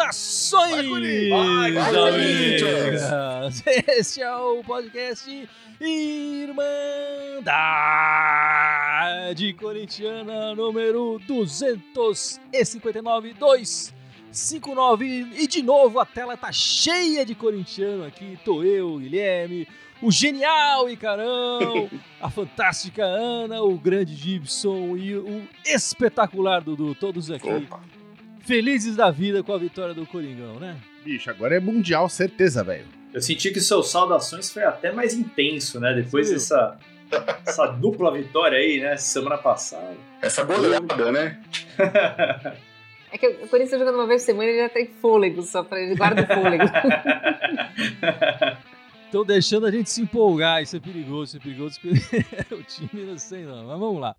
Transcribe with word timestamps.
Saudações! 0.00 0.86
Este 3.88 4.22
é 4.22 4.36
o 4.36 4.62
podcast 4.62 5.48
Irmandade 5.80 6.62
Corintiana 9.54 10.54
número 10.54 11.20
259 11.26 13.34
259 14.30 15.28
e 15.38 15.46
de 15.46 15.62
novo 15.62 15.98
a 15.98 16.06
tela 16.06 16.36
tá 16.36 16.52
cheia 16.52 17.26
de 17.26 17.34
corintiano 17.34 18.04
aqui, 18.04 18.38
tô 18.44 18.62
eu, 18.62 18.98
Guilherme, 18.98 19.66
o 20.00 20.10
genial 20.10 20.88
Icarão, 20.88 21.90
a 22.20 22.30
fantástica 22.30 23.04
Ana, 23.04 23.60
o 23.62 23.76
grande 23.76 24.14
Gibson 24.14 24.96
e 24.96 25.16
o 25.16 25.42
espetacular 25.66 26.60
Dudu, 26.60 26.94
todos 26.94 27.30
aqui 27.30 27.50
Opa. 27.50 27.80
felizes 28.40 28.96
da 28.96 29.10
vida 29.10 29.42
com 29.42 29.52
a 29.52 29.58
vitória 29.58 29.94
do 29.94 30.06
Coringão, 30.06 30.60
né? 30.60 30.76
Bicho, 31.04 31.28
agora 31.28 31.56
é 31.56 31.60
mundial, 31.60 32.08
certeza, 32.08 32.62
velho. 32.62 32.86
Eu 33.12 33.20
senti 33.20 33.50
que 33.50 33.60
seus 33.60 33.90
saudações 33.90 34.50
foi 34.50 34.62
até 34.62 34.92
mais 34.92 35.14
intenso, 35.14 35.80
né? 35.80 35.92
Depois 35.92 36.28
Sim. 36.28 36.34
dessa 36.34 36.78
essa 37.44 37.66
dupla 37.66 38.12
vitória 38.12 38.56
aí, 38.56 38.78
né? 38.78 38.96
Semana 38.96 39.36
passada. 39.36 39.96
Essa 40.22 40.44
goleada, 40.44 41.10
né? 41.10 41.42
É 43.12 43.18
que 43.18 43.26
o 43.26 43.48
Corinthians 43.48 43.76
jogando 43.78 43.96
uma 43.96 44.06
vez 44.06 44.22
por 44.22 44.26
semana, 44.26 44.50
ele 44.50 44.60
já 44.60 44.68
tem 44.68 44.86
fôlego 44.86 45.42
só 45.42 45.64
pra 45.64 45.80
ele 45.80 45.96
guarda 45.96 46.22
o 46.22 46.26
fôlego. 46.26 46.62
Estão 49.06 49.24
deixando 49.24 49.66
a 49.66 49.70
gente 49.72 49.90
se 49.90 50.02
empolgar, 50.02 50.62
isso 50.62 50.76
é 50.76 50.80
perigoso, 50.80 51.24
isso 51.24 51.36
é 51.36 51.40
perigoso, 51.40 51.80
porque 51.80 51.96
o 52.54 52.62
time 52.62 53.06
não 53.06 53.18
sei 53.18 53.44
não, 53.44 53.66
mas 53.66 53.80
vamos 53.80 54.00
lá. 54.00 54.14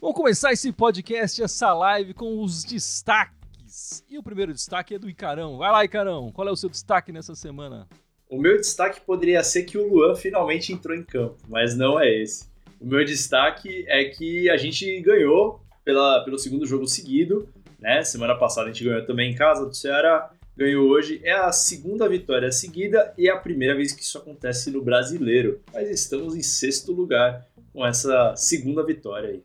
Vamos 0.00 0.16
começar 0.16 0.52
esse 0.52 0.70
podcast, 0.70 1.42
essa 1.42 1.74
live 1.74 2.14
com 2.14 2.40
os 2.40 2.62
destaques. 2.62 4.04
E 4.08 4.16
o 4.16 4.22
primeiro 4.22 4.52
destaque 4.52 4.94
é 4.94 5.00
do 5.00 5.10
Icarão. 5.10 5.58
Vai 5.58 5.72
lá, 5.72 5.84
Icarão, 5.84 6.30
qual 6.30 6.46
é 6.46 6.52
o 6.52 6.56
seu 6.56 6.70
destaque 6.70 7.10
nessa 7.10 7.34
semana? 7.34 7.88
O 8.30 8.40
meu 8.40 8.56
destaque 8.56 9.00
poderia 9.00 9.42
ser 9.42 9.64
que 9.64 9.76
o 9.76 9.88
Luan 9.88 10.14
finalmente 10.14 10.72
entrou 10.72 10.96
em 10.96 11.02
campo, 11.02 11.38
mas 11.48 11.76
não 11.76 11.98
é 11.98 12.08
esse. 12.08 12.54
O 12.80 12.86
meu 12.86 13.04
destaque 13.04 13.84
é 13.88 14.04
que 14.04 14.50
a 14.50 14.56
gente 14.56 15.00
ganhou 15.00 15.60
pela, 15.84 16.24
pelo 16.24 16.38
segundo 16.38 16.66
jogo 16.66 16.86
seguido, 16.86 17.48
né? 17.78 18.02
Semana 18.02 18.34
passada 18.34 18.68
a 18.68 18.72
gente 18.72 18.84
ganhou 18.84 19.04
também 19.06 19.32
em 19.32 19.34
casa 19.34 19.64
do 19.64 19.74
Ceará, 19.74 20.30
ganhou 20.56 20.88
hoje. 20.88 21.20
É 21.22 21.32
a 21.32 21.52
segunda 21.52 22.08
vitória 22.08 22.50
seguida 22.50 23.14
e 23.16 23.28
é 23.28 23.32
a 23.32 23.36
primeira 23.36 23.74
vez 23.74 23.92
que 23.92 24.02
isso 24.02 24.18
acontece 24.18 24.70
no 24.70 24.82
brasileiro. 24.82 25.60
Mas 25.72 25.88
estamos 25.90 26.34
em 26.34 26.42
sexto 26.42 26.92
lugar 26.92 27.46
com 27.72 27.86
essa 27.86 28.34
segunda 28.36 28.82
vitória 28.84 29.30
aí. 29.30 29.42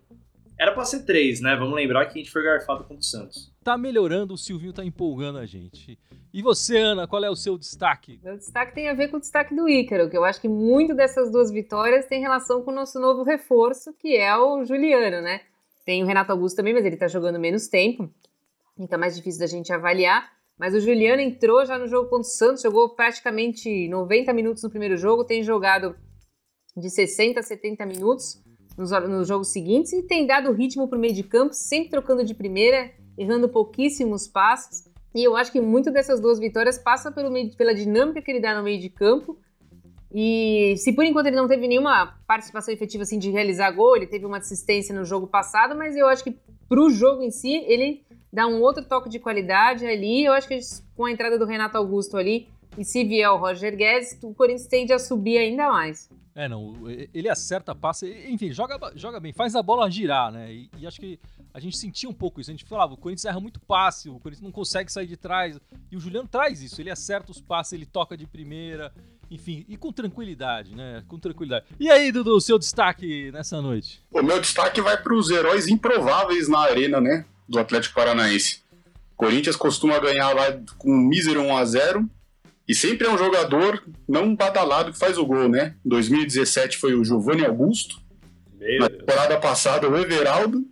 Era 0.61 0.73
pra 0.73 0.85
ser 0.85 1.03
três, 1.05 1.41
né? 1.41 1.55
Vamos 1.55 1.73
lembrar 1.73 2.05
que 2.05 2.11
a 2.11 2.21
gente 2.21 2.29
foi 2.29 2.43
garfado 2.43 2.83
contra 2.83 2.99
o 2.99 3.03
Santos. 3.03 3.51
Tá 3.63 3.75
melhorando, 3.75 4.35
o 4.35 4.37
Silvinho 4.37 4.71
tá 4.71 4.85
empolgando 4.85 5.39
a 5.39 5.45
gente. 5.47 5.97
E 6.31 6.43
você, 6.43 6.77
Ana, 6.77 7.07
qual 7.07 7.23
é 7.23 7.29
o 7.31 7.35
seu 7.35 7.57
destaque? 7.57 8.19
Meu 8.23 8.37
destaque 8.37 8.75
tem 8.75 8.87
a 8.87 8.93
ver 8.93 9.07
com 9.07 9.17
o 9.17 9.19
destaque 9.19 9.55
do 9.55 9.67
Ícaro, 9.67 10.07
que 10.07 10.15
eu 10.15 10.23
acho 10.23 10.39
que 10.39 10.47
muito 10.47 10.93
dessas 10.93 11.31
duas 11.31 11.49
vitórias 11.49 12.05
tem 12.05 12.21
relação 12.21 12.61
com 12.61 12.69
o 12.69 12.75
nosso 12.75 12.99
novo 12.99 13.23
reforço, 13.23 13.91
que 13.93 14.15
é 14.15 14.37
o 14.37 14.63
Juliano, 14.63 15.23
né? 15.23 15.41
Tem 15.83 16.03
o 16.03 16.05
Renato 16.05 16.31
Augusto 16.31 16.57
também, 16.57 16.75
mas 16.75 16.85
ele 16.85 16.95
tá 16.95 17.07
jogando 17.07 17.39
menos 17.39 17.67
tempo, 17.67 18.07
então 18.77 18.97
é 18.97 18.99
mais 18.99 19.15
difícil 19.15 19.39
da 19.39 19.47
gente 19.47 19.73
avaliar. 19.73 20.31
Mas 20.59 20.75
o 20.75 20.79
Juliano 20.79 21.23
entrou 21.23 21.65
já 21.65 21.75
no 21.79 21.87
jogo 21.87 22.07
contra 22.07 22.27
o 22.27 22.31
Santos, 22.31 22.61
jogou 22.61 22.89
praticamente 22.89 23.87
90 23.87 24.31
minutos 24.31 24.61
no 24.61 24.69
primeiro 24.69 24.95
jogo, 24.95 25.25
tem 25.25 25.41
jogado 25.41 25.95
de 26.77 26.87
60 26.87 27.39
a 27.39 27.43
70 27.43 27.83
minutos 27.87 28.39
nos, 28.77 28.91
nos 28.91 29.27
jogos 29.27 29.49
seguintes 29.49 29.93
e 29.93 30.03
tem 30.03 30.25
dado 30.25 30.51
ritmo 30.51 30.87
pro 30.87 30.99
meio 30.99 31.13
de 31.13 31.23
campo, 31.23 31.53
sempre 31.53 31.89
trocando 31.89 32.23
de 32.23 32.33
primeira, 32.33 32.91
errando 33.17 33.49
pouquíssimos 33.49 34.27
passos. 34.27 34.85
E 35.13 35.23
eu 35.23 35.35
acho 35.35 35.51
que 35.51 35.59
muito 35.59 35.91
dessas 35.91 36.21
duas 36.21 36.39
vitórias 36.39 36.77
passa 36.77 37.11
pelo 37.11 37.29
meio- 37.29 37.53
pela 37.55 37.73
dinâmica 37.75 38.21
que 38.21 38.31
ele 38.31 38.39
dá 38.39 38.55
no 38.55 38.63
meio 38.63 38.79
de 38.79 38.89
campo. 38.89 39.37
E 40.13 40.75
se 40.77 40.93
por 40.93 41.05
enquanto 41.05 41.27
ele 41.27 41.35
não 41.35 41.47
teve 41.47 41.67
nenhuma 41.67 42.17
participação 42.27 42.73
efetiva 42.73 43.03
assim 43.03 43.17
de 43.19 43.29
realizar 43.29 43.71
gol, 43.71 43.95
ele 43.95 44.07
teve 44.07 44.25
uma 44.25 44.37
assistência 44.37 44.93
no 44.93 45.05
jogo 45.05 45.27
passado, 45.27 45.75
mas 45.75 45.95
eu 45.95 46.07
acho 46.07 46.23
que 46.23 46.37
pro 46.67 46.89
jogo 46.89 47.21
em 47.21 47.31
si 47.31 47.55
ele 47.67 48.03
dá 48.31 48.47
um 48.47 48.61
outro 48.61 48.83
toque 48.83 49.09
de 49.09 49.19
qualidade 49.19 49.85
ali. 49.85 50.25
Eu 50.25 50.33
acho 50.33 50.47
que 50.47 50.59
com 50.95 51.05
a 51.05 51.11
entrada 51.11 51.37
do 51.37 51.45
Renato 51.45 51.77
Augusto 51.77 52.17
ali 52.17 52.47
e 52.77 52.85
se 52.85 53.03
vier 53.03 53.29
o 53.29 53.37
Roger 53.37 53.75
Guedes, 53.75 54.17
o 54.23 54.33
Corinthians 54.33 54.67
tende 54.67 54.93
a 54.93 54.99
subir 54.99 55.37
ainda 55.37 55.69
mais. 55.69 56.09
É, 56.41 56.49
não, 56.49 56.73
ele 57.13 57.29
acerta, 57.29 57.75
passa, 57.75 58.07
enfim, 58.07 58.51
joga, 58.51 58.91
joga 58.95 59.19
bem, 59.19 59.31
faz 59.31 59.53
a 59.55 59.61
bola 59.61 59.87
girar, 59.91 60.31
né? 60.31 60.51
E, 60.51 60.71
e 60.79 60.87
acho 60.87 60.99
que 60.99 61.19
a 61.53 61.59
gente 61.59 61.77
sentia 61.77 62.09
um 62.09 62.13
pouco 62.13 62.41
isso. 62.41 62.49
A 62.49 62.53
gente 62.53 62.65
falava, 62.65 62.95
o 62.95 62.97
Corinthians 62.97 63.25
erra 63.25 63.39
muito 63.39 63.59
passe, 63.59 64.09
o 64.09 64.19
Corinthians 64.19 64.41
não 64.41 64.51
consegue 64.51 64.91
sair 64.91 65.05
de 65.05 65.15
trás. 65.15 65.59
E 65.91 65.95
o 65.95 65.99
Juliano 65.99 66.27
traz 66.27 66.63
isso, 66.63 66.81
ele 66.81 66.89
acerta 66.89 67.31
os 67.31 67.39
passes, 67.39 67.73
ele 67.73 67.85
toca 67.85 68.17
de 68.17 68.25
primeira, 68.25 68.91
enfim, 69.29 69.63
e 69.69 69.77
com 69.77 69.91
tranquilidade, 69.91 70.75
né? 70.75 71.03
Com 71.07 71.19
tranquilidade. 71.19 71.65
E 71.79 71.91
aí, 71.91 72.11
Dudu, 72.11 72.41
seu 72.41 72.57
destaque 72.57 73.29
nessa 73.31 73.61
noite? 73.61 74.01
O 74.11 74.23
meu 74.23 74.41
destaque 74.41 74.81
vai 74.81 74.99
para 74.99 75.13
os 75.13 75.29
heróis 75.29 75.67
improváveis 75.67 76.49
na 76.49 76.61
arena, 76.61 76.99
né? 76.99 77.23
Do 77.47 77.59
Atlético 77.59 77.93
Paranaense. 77.93 78.63
Corinthians 79.15 79.55
costuma 79.55 79.99
ganhar 79.99 80.33
lá 80.33 80.59
com 80.79 80.89
um 80.89 81.07
mísero 81.07 81.43
1x0. 81.43 82.09
E 82.71 82.73
sempre 82.73 83.05
é 83.05 83.11
um 83.11 83.17
jogador 83.17 83.83
não 84.07 84.33
badalado 84.33 84.93
que 84.93 84.97
faz 84.97 85.17
o 85.17 85.25
gol, 85.25 85.49
né? 85.49 85.75
Em 85.85 85.89
2017 85.89 86.77
foi 86.77 86.93
o 86.93 87.03
Giovanni 87.03 87.45
Augusto. 87.45 87.99
Meu 88.57 88.79
Na 88.79 88.87
Deus. 88.87 88.99
temporada 89.01 89.37
passada 89.37 89.89
o 89.89 89.97
Everaldo. 89.97 90.63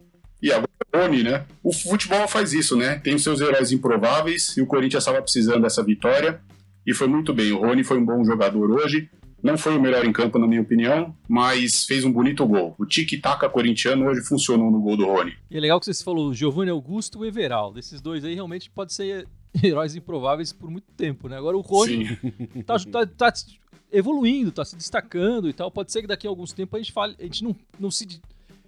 E 0.42 0.50
agora 0.50 0.70
o 0.94 0.98
Rony, 0.98 1.24
né? 1.24 1.46
O 1.62 1.74
futebol 1.74 2.26
faz 2.26 2.54
isso, 2.54 2.78
né? 2.78 3.00
Tem 3.00 3.16
os 3.16 3.22
seus 3.22 3.42
heróis 3.42 3.74
improváveis. 3.74 4.56
E 4.56 4.62
o 4.62 4.66
Corinthians 4.66 5.04
estava 5.04 5.22
precisando 5.22 5.64
dessa 5.64 5.84
vitória. 5.84 6.40
E 6.88 6.94
foi 6.94 7.08
muito 7.10 7.34
bem. 7.34 7.52
O 7.52 7.60
Rony 7.60 7.84
foi 7.84 7.98
um 7.98 8.06
bom 8.06 8.24
jogador 8.24 8.72
hoje. 8.72 9.10
Não 9.44 9.58
foi 9.58 9.76
o 9.76 9.82
melhor 9.82 10.06
em 10.06 10.14
campo, 10.14 10.40
na 10.40 10.48
minha 10.48 10.62
opinião, 10.62 11.14
mas 11.28 11.84
fez 11.84 12.06
um 12.06 12.14
bonito 12.14 12.46
gol. 12.46 12.76
O 12.80 12.86
tic-tac 12.86 13.46
corintiano 13.50 14.06
hoje 14.08 14.22
funcionou 14.22 14.72
no 14.72 14.80
gol 14.80 14.96
do 14.96 15.06
Rony. 15.06 15.34
E 15.52 15.58
é 15.58 15.60
legal 15.60 15.82
que 15.82 15.86
você 15.86 16.02
falou 16.02 16.34
Giovanni 16.34 16.72
Augusto 16.72 17.18
e 17.18 17.22
o 17.22 17.26
Everaldo. 17.26 17.78
Esses 17.78 18.00
dois 18.00 18.24
aí 18.24 18.36
realmente 18.36 18.70
podem 18.70 18.94
ser 18.96 19.28
heróis 19.64 19.96
improváveis 19.96 20.54
por 20.54 20.70
muito 20.70 20.88
tempo, 20.96 21.28
né? 21.28 21.38
Agora 21.38 21.58
o 21.58 21.62
Rony 21.62 22.06
tá, 22.66 22.78
tá- 22.80 23.06
tá 23.08 23.34
evoluindo, 23.92 24.52
tá 24.52 24.64
se 24.64 24.76
destacando 24.76 25.50
e 25.50 25.54
tal. 25.54 25.72
Pode 25.72 25.92
ser 25.92 26.02
que 26.02 26.08
daqui 26.08 26.28
a 26.28 26.30
alguns 26.30 26.54
tempos 26.54 26.76
a 26.76 26.82
gente 26.82 26.92
fale, 26.92 27.16
a 27.20 27.24
gente 27.24 27.44
não, 27.44 27.56
não 27.80 27.90
se 27.92 28.06
di- 28.06 28.22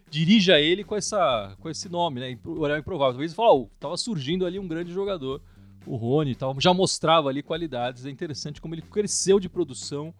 dirija 0.09 0.55
a 0.55 0.59
ele 0.59 0.83
com, 0.83 0.95
essa, 0.95 1.55
com 1.59 1.69
esse 1.69 1.87
nome, 1.87 2.19
né? 2.19 2.37
O 2.45 2.59
horário 2.61 2.81
improvável. 2.81 3.13
Talvez 3.13 3.33
fala, 3.33 3.53
ó, 3.53 3.65
tava 3.79 3.95
surgindo 3.97 4.45
ali 4.45 4.57
um 4.59 4.67
grande 4.67 4.91
jogador, 4.91 5.41
o 5.85 5.95
Rony 5.95 6.31
e 6.31 6.35
tal, 6.35 6.55
já 6.59 6.73
mostrava 6.73 7.29
ali 7.29 7.41
qualidades. 7.43 8.05
É 8.05 8.09
interessante 8.09 8.59
como 8.59 8.73
ele 8.75 8.81
cresceu 8.81 9.39
de 9.39 9.47
produção 9.47 10.13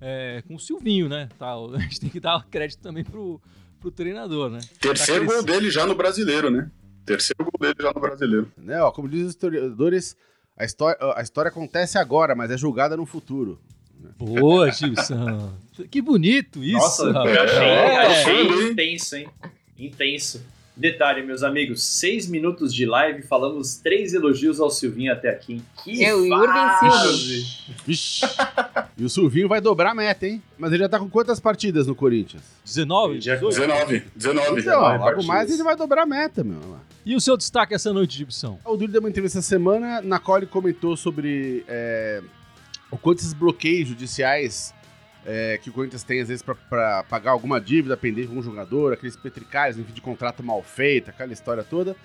é, 0.00 0.42
com 0.46 0.54
o 0.54 0.60
Silvinho, 0.60 1.08
né? 1.08 1.28
Tá, 1.38 1.54
a 1.74 1.78
gente 1.80 2.00
tem 2.00 2.10
que 2.10 2.20
dar 2.20 2.46
crédito 2.48 2.80
também 2.80 3.02
pro, 3.04 3.40
pro 3.80 3.90
treinador, 3.90 4.50
né? 4.50 4.60
Terceiro 4.80 5.26
Tá 5.26 5.32
gol 5.34 5.42
dele 5.42 5.70
já 5.70 5.84
no 5.84 5.94
brasileiro, 5.94 6.50
né? 6.50 6.70
Terceiro 7.06 7.44
gol 7.44 7.52
dele 7.60 7.74
já 7.80 7.92
no 7.92 8.00
brasileiro. 8.00 8.52
Né, 8.58 8.82
ó, 8.82 8.90
como 8.90 9.08
dizem 9.08 9.26
os 9.26 9.32
historiadores, 9.32 10.16
a 10.56 10.64
história, 10.64 10.98
a 11.14 11.22
história 11.22 11.48
acontece 11.48 11.96
agora, 11.98 12.34
mas 12.34 12.50
é 12.50 12.58
julgada 12.58 12.96
no 12.96 13.06
futuro. 13.06 13.58
Boa, 14.18 14.70
Gibson. 14.70 15.52
Que 15.90 16.02
bonito 16.02 16.62
isso. 16.62 16.78
Nossa, 16.78 17.12
rapaz. 17.12 17.34
eu 17.36 17.42
achei, 17.42 17.58
É. 17.68 18.06
achei 18.06 18.42
hein? 18.46 18.70
intenso, 18.72 19.16
hein? 19.16 19.28
Intenso. 19.78 20.42
Detalhe, 20.76 21.22
meus 21.22 21.42
amigos, 21.42 21.82
seis 21.82 22.28
minutos 22.28 22.74
de 22.74 22.84
live, 22.84 23.22
falamos 23.22 23.76
três 23.76 24.12
elogios 24.12 24.60
ao 24.60 24.68
Silvinho 24.70 25.10
até 25.10 25.30
aqui. 25.30 25.54
hein? 25.54 25.64
Que 25.82 26.04
É, 26.04 26.14
o 26.14 26.22
Jürgen 26.22 26.46
fase! 26.80 27.46
Vixe. 27.86 28.26
e 28.98 29.02
o 29.04 29.08
Silvinho 29.08 29.48
vai 29.48 29.58
dobrar 29.60 29.92
a 29.92 29.94
meta, 29.94 30.26
hein? 30.26 30.42
Mas 30.58 30.72
ele 30.72 30.82
já 30.82 30.88
tá 30.90 30.98
com 30.98 31.08
quantas 31.08 31.40
partidas 31.40 31.86
no 31.86 31.94
Corinthians? 31.94 32.42
19? 32.62 33.22
Já- 33.22 33.36
18? 33.36 33.54
19, 33.58 34.02
19. 34.14 34.60
Então, 34.60 34.80
logo 34.82 34.98
partidas. 34.98 35.26
mais 35.26 35.50
ele 35.50 35.62
vai 35.62 35.76
dobrar 35.76 36.02
a 36.02 36.06
meta, 36.06 36.44
meu. 36.44 36.76
E 37.06 37.16
o 37.16 37.20
seu 37.22 37.38
destaque 37.38 37.72
essa 37.74 37.90
noite, 37.92 38.18
Gibson? 38.18 38.58
O 38.62 38.76
Dudu 38.76 38.92
deu 38.92 39.00
uma 39.00 39.08
entrevista 39.08 39.38
essa 39.38 39.48
semana 39.48 40.02
na 40.02 40.18
qual 40.18 40.36
ele 40.36 40.46
comentou 40.46 40.94
sobre 40.94 41.64
é, 41.66 42.20
o 42.90 42.98
quanto 42.98 43.20
esses 43.20 43.32
bloqueios 43.32 43.88
judiciais 43.88 44.74
é, 45.26 45.58
que 45.60 45.68
o 45.68 45.72
Corinthians 45.72 46.04
tem, 46.04 46.20
às 46.20 46.28
vezes, 46.28 46.42
pra 46.42 47.02
pagar 47.02 47.32
alguma 47.32 47.60
dívida 47.60 47.96
pendente 47.96 48.28
com 48.28 48.36
um 48.36 48.42
jogador, 48.42 48.92
aqueles 48.92 49.16
petricários, 49.16 49.76
enfim, 49.76 49.92
de 49.92 50.00
contrato 50.00 50.42
mal 50.42 50.62
feito, 50.62 51.10
aquela 51.10 51.32
história 51.32 51.64
toda, 51.64 51.96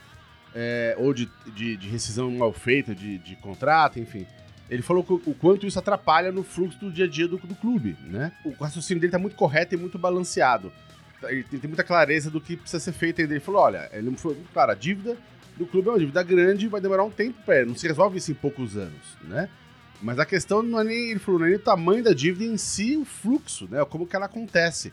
é, 0.56 0.96
ou 0.98 1.14
de, 1.14 1.30
de, 1.56 1.78
de 1.78 1.88
rescisão 1.88 2.32
mal 2.32 2.52
feita 2.52 2.96
de, 2.96 3.20
de 3.20 3.36
contrato, 3.36 4.00
enfim. 4.00 4.26
Ele 4.70 4.82
falou 4.82 5.06
o, 5.08 5.34
quanto 5.36 5.68
isso 5.68 5.78
atrapalha 5.78 6.32
no 6.32 6.44
fluxo 6.44 6.80
do 6.80 6.92
dia 6.92 7.06
a 7.06 7.08
dia 7.08 7.28
do, 7.28 7.38
do 7.38 7.56
clube, 7.56 7.96
né? 8.06 8.32
O 8.44 8.52
raciocínio 8.52 9.00
dele 9.00 9.12
tá 9.12 9.20
muito 9.20 9.36
correto 9.36 9.76
e 9.76 9.78
muito 9.78 10.00
balanceado. 10.00 10.72
Ele 11.24 11.44
tem 11.44 11.60
tem 11.60 11.68
muita 11.68 11.84
clareza 11.84 12.32
do 12.32 12.42
que 12.42 12.58
precisa 12.58 12.80
ser 12.80 12.94
feito. 12.94 13.20
Ele 13.20 13.40
falou, 13.40 13.62
olha, 13.62 13.90
ele 13.94 14.10
falou, 14.18 14.38
cara, 14.54 14.72
a 14.72 14.76
dívida 14.76 15.16
do 15.58 15.66
clube 15.66 15.90
é 15.90 15.92
uma 15.92 16.00
dívida 16.00 16.24
grande 16.24 16.68
vai 16.68 16.82
demorar 16.82 17.04
um 17.04 17.12
tempo 17.12 17.38
para 17.46 17.66
não 17.66 17.76
se 17.76 17.86
resolve 17.86 18.18
isso 18.18 18.32
em 18.32 18.36
poucos 18.36 18.78
anos, 18.78 19.18
né? 19.24 19.50
Mas 20.02 20.20
a 20.20 20.26
questão 20.26 20.64
não 20.64 20.80
é 20.80 20.84
nem, 20.84 21.12
ele 21.12 21.20
falou, 21.20 21.40
não 21.40 21.48
é 21.48 21.50
nem 21.50 21.60
o 21.60 21.62
tamanho 21.62 22.04
da 22.04 22.14
dívida 22.14 22.46
em 22.52 22.58
si, 22.58 22.98
o 22.98 23.06
fluxo, 23.06 23.68
né? 23.70 23.84
Como 23.86 24.08
que 24.08 24.16
ela 24.16 24.26
acontece. 24.26 24.92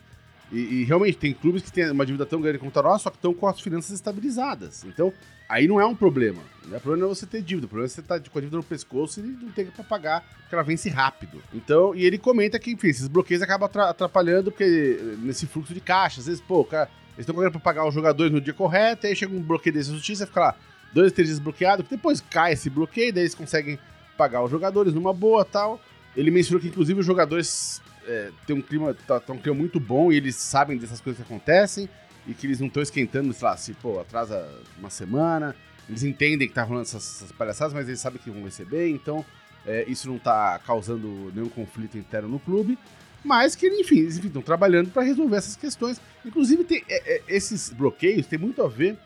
E, 0.51 0.57
e, 0.57 0.83
realmente 0.83 1.17
tem 1.17 1.33
clubes 1.33 1.61
que 1.61 1.71
têm 1.71 1.91
uma 1.91 2.05
dívida 2.05 2.25
tão 2.25 2.41
grande 2.41 2.57
quanto 2.57 2.79
a 2.79 2.83
nossa, 2.83 3.03
só 3.03 3.09
que 3.09 3.17
estão 3.17 3.33
com 3.33 3.47
as 3.47 3.59
finanças 3.59 3.91
estabilizadas. 3.91 4.83
Então, 4.83 5.13
aí 5.47 5.67
não 5.67 5.79
é 5.79 5.85
um 5.85 5.95
problema. 5.95 6.41
Né? 6.65 6.77
O 6.77 6.81
problema 6.81 7.05
não 7.05 7.11
é 7.11 7.15
você 7.15 7.25
ter 7.25 7.41
dívida, 7.41 7.67
o 7.67 7.69
problema 7.69 7.85
é 7.85 7.89
você 7.89 8.01
estar 8.01 8.19
tá 8.19 8.29
com 8.29 8.37
a 8.37 8.41
dívida 8.41 8.57
no 8.57 8.63
pescoço 8.63 9.19
e 9.19 9.23
não 9.23 9.51
ter 9.51 9.71
para 9.71 9.83
pagar, 9.83 10.21
porque 10.41 10.55
ela 10.55 10.63
vence 10.63 10.89
rápido. 10.89 11.41
Então, 11.53 11.93
e 11.93 12.03
ele 12.03 12.17
comenta 12.17 12.57
que, 12.57 12.71
enfim, 12.71 12.87
esses 12.87 13.07
bloqueios 13.07 13.43
acabam 13.43 13.69
atrapalhando, 13.81 14.51
porque 14.51 14.99
nesse 15.19 15.45
fluxo 15.45 15.73
de 15.73 15.81
caixa, 15.81 16.19
às 16.19 16.25
vezes, 16.25 16.41
pô, 16.41 16.63
cara, 16.63 16.89
eles 17.13 17.19
estão 17.19 17.35
correndo 17.35 17.51
para 17.51 17.61
pagar 17.61 17.87
os 17.87 17.93
jogadores 17.93 18.33
no 18.33 18.41
dia 18.41 18.53
correto, 18.53 19.05
aí 19.05 19.15
chega 19.15 19.35
um 19.35 19.41
bloqueio 19.41 19.75
dessa 19.75 19.91
justiça, 19.91 20.25
fica 20.25 20.39
lá 20.39 20.55
dois, 20.91 21.11
três 21.11 21.27
dias 21.27 21.39
bloqueado, 21.39 21.83
depois 21.83 22.21
cai 22.21 22.53
esse 22.53 22.69
bloqueio, 22.69 23.13
daí 23.13 23.23
eles 23.23 23.35
conseguem 23.35 23.77
pagar 24.19 24.43
os 24.43 24.51
jogadores 24.51 24.93
numa 24.93 25.13
boa 25.13 25.45
tal. 25.45 25.79
Ele 26.13 26.29
mencionou 26.29 26.59
que, 26.59 26.67
inclusive, 26.67 26.99
os 26.99 27.05
jogadores 27.05 27.81
é, 28.05 28.31
têm 28.45 28.53
um 28.53 28.61
clima, 28.61 28.93
tá, 29.07 29.17
tá, 29.17 29.31
um 29.31 29.37
clima 29.37 29.57
muito 29.57 29.79
bom 29.79 30.11
e 30.11 30.17
eles 30.17 30.35
sabem 30.35 30.77
dessas 30.77 30.99
coisas 30.99 31.23
que 31.23 31.33
acontecem 31.33 31.87
e 32.27 32.33
que 32.33 32.45
eles 32.45 32.59
não 32.59 32.67
estão 32.67 32.83
esquentando, 32.83 33.31
sei 33.31 33.47
lá, 33.47 33.55
se, 33.55 33.73
pô, 33.75 33.97
atrasa 34.01 34.45
uma 34.77 34.89
semana. 34.89 35.55
Eles 35.87 36.03
entendem 36.03 36.49
que 36.49 36.53
tá 36.53 36.63
rolando 36.63 36.81
essas, 36.81 37.15
essas 37.15 37.31
palhaçadas, 37.31 37.73
mas 37.73 37.87
eles 37.87 38.01
sabem 38.01 38.19
que 38.21 38.29
vão 38.29 38.43
receber, 38.43 38.89
então 38.89 39.25
é, 39.65 39.85
isso 39.87 40.09
não 40.09 40.19
tá 40.19 40.59
causando 40.67 41.31
nenhum 41.33 41.49
conflito 41.49 41.97
interno 41.97 42.27
no 42.27 42.39
clube. 42.39 42.77
Mas 43.23 43.55
que, 43.55 43.67
enfim, 43.67 43.99
eles 43.99 44.17
estão 44.17 44.41
trabalhando 44.41 44.91
para 44.91 45.03
resolver 45.03 45.37
essas 45.37 45.55
questões. 45.55 45.99
Inclusive, 46.25 46.65
tem, 46.65 46.83
é, 46.89 47.15
é, 47.15 47.21
esses 47.29 47.69
bloqueios 47.69 48.27
têm 48.27 48.37
muito 48.37 48.61
a 48.61 48.67
ver 48.67 48.97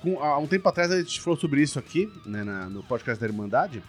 com. 0.00 0.22
Há 0.22 0.38
um 0.38 0.46
tempo 0.46 0.68
atrás 0.68 0.90
a 0.92 1.00
gente 1.00 1.20
falou 1.20 1.38
sobre 1.38 1.60
isso 1.60 1.78
aqui, 1.78 2.10
né, 2.24 2.44
na, 2.44 2.68
no 2.68 2.82
podcast 2.82 3.20
da 3.20 3.26
Irmandade 3.26 3.82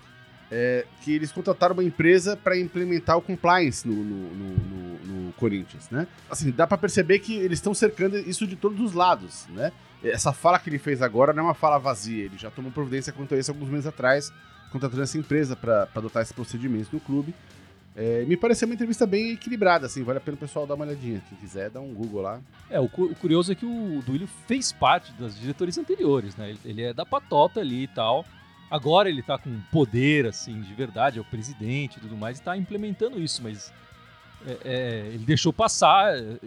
é, 0.51 0.85
que 1.01 1.13
eles 1.15 1.31
contrataram 1.31 1.73
uma 1.73 1.83
empresa 1.83 2.35
para 2.35 2.57
implementar 2.59 3.17
o 3.17 3.21
compliance 3.21 3.87
no, 3.87 3.95
no, 3.95 4.29
no, 4.35 5.25
no, 5.25 5.33
Corinthians, 5.33 5.89
né? 5.89 6.05
Assim, 6.29 6.51
dá 6.51 6.67
para 6.67 6.77
perceber 6.77 7.19
que 7.19 7.33
eles 7.35 7.57
estão 7.57 7.73
cercando 7.73 8.17
isso 8.17 8.45
de 8.45 8.55
todos 8.55 8.79
os 8.79 8.93
lados, 8.93 9.47
né? 9.49 9.71
Essa 10.03 10.33
fala 10.33 10.59
que 10.59 10.69
ele 10.69 10.77
fez 10.77 11.01
agora 11.01 11.31
não 11.31 11.43
é 11.43 11.47
uma 11.47 11.53
fala 11.53 11.77
vazia, 11.77 12.25
ele 12.25 12.37
já 12.37 12.51
tomou 12.51 12.71
providência 12.71 13.13
quanto 13.13 13.33
a 13.33 13.39
isso 13.39 13.49
alguns 13.49 13.69
meses 13.69 13.87
atrás, 13.87 14.31
contratando 14.71 15.01
essa 15.01 15.17
empresa 15.17 15.55
para 15.55 15.87
adotar 15.95 16.21
esses 16.21 16.33
procedimentos 16.33 16.91
no 16.91 16.99
clube. 16.99 17.33
É, 17.95 18.23
me 18.25 18.37
pareceu 18.37 18.67
uma 18.67 18.73
entrevista 18.73 19.05
bem 19.05 19.31
equilibrada, 19.31 19.85
assim, 19.85 20.03
vale 20.03 20.17
a 20.17 20.21
pena 20.21 20.35
o 20.35 20.39
pessoal 20.39 20.67
dar 20.67 20.75
uma 20.75 20.85
olhadinha. 20.85 21.21
Quem 21.27 21.37
quiser, 21.37 21.69
dá 21.69 21.79
um 21.79 21.93
Google 21.93 22.21
lá. 22.21 22.41
É, 22.69 22.79
o, 22.79 22.85
o 22.85 23.15
curioso 23.15 23.51
é 23.51 23.55
que 23.55 23.65
o 23.65 24.01
Duílio 24.05 24.27
fez 24.47 24.71
parte 24.71 25.11
das 25.13 25.39
diretorias 25.39 25.77
anteriores, 25.77 26.35
né? 26.35 26.49
Ele, 26.49 26.59
ele 26.65 26.83
é 26.83 26.93
da 26.93 27.05
patota 27.05 27.59
ali 27.59 27.83
e 27.83 27.87
tal. 27.87 28.25
Agora 28.71 29.09
ele 29.09 29.21
tá 29.21 29.37
com 29.37 29.59
poder, 29.69 30.25
assim, 30.25 30.61
de 30.61 30.73
verdade, 30.73 31.19
é 31.19 31.21
o 31.21 31.25
presidente 31.25 31.97
e 31.97 31.99
tudo 31.99 32.15
mais, 32.15 32.39
e 32.39 32.41
tá 32.41 32.55
implementando 32.55 33.21
isso, 33.21 33.43
mas 33.43 33.69
é, 34.47 34.57
é, 34.63 35.07
ele 35.07 35.25
deixou 35.25 35.51
passar. 35.51 36.17
É, 36.17 36.37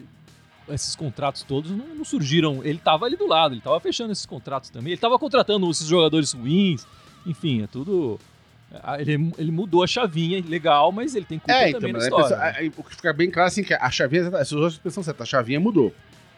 esses 0.70 0.96
contratos 0.96 1.42
todos 1.42 1.70
não, 1.70 1.94
não, 1.94 2.04
surgiram. 2.06 2.64
Ele 2.64 2.78
tava 2.78 3.04
ali 3.04 3.16
do 3.16 3.26
lado, 3.26 3.52
ele 3.52 3.60
tava 3.60 3.78
fechando 3.78 4.12
esses 4.12 4.24
contratos 4.24 4.70
também. 4.70 4.94
Ele 4.94 5.00
tava 5.00 5.18
contratando 5.18 5.70
esses 5.70 5.86
jogadores 5.86 6.32
ruins. 6.32 6.86
Enfim, 7.26 7.62
é 7.62 7.66
tudo. 7.66 8.18
É, 8.72 9.02
ele, 9.02 9.30
ele 9.36 9.52
mudou 9.52 9.84
a 9.84 9.86
chavinha, 9.86 10.42
legal, 10.48 10.90
mas 10.90 11.14
ele 11.14 11.26
tem 11.26 11.38
culpa 11.38 11.52
é, 11.52 11.68
então, 11.68 11.80
também 11.80 11.92
na 11.92 11.98
história. 11.98 12.24
Pessoa, 12.24 12.62
né? 12.62 12.72
O 12.78 12.82
que 12.82 12.96
fica 12.96 13.12
bem 13.12 13.30
claro 13.30 13.48
assim 13.48 13.62
que 13.62 13.74
a 13.74 13.90
chavinha, 13.90 14.30
essas 14.38 14.72
expressões 14.72 15.04
certas, 15.04 15.28
a 15.28 15.30
chavinha 15.30 15.60
mudou. 15.60 15.94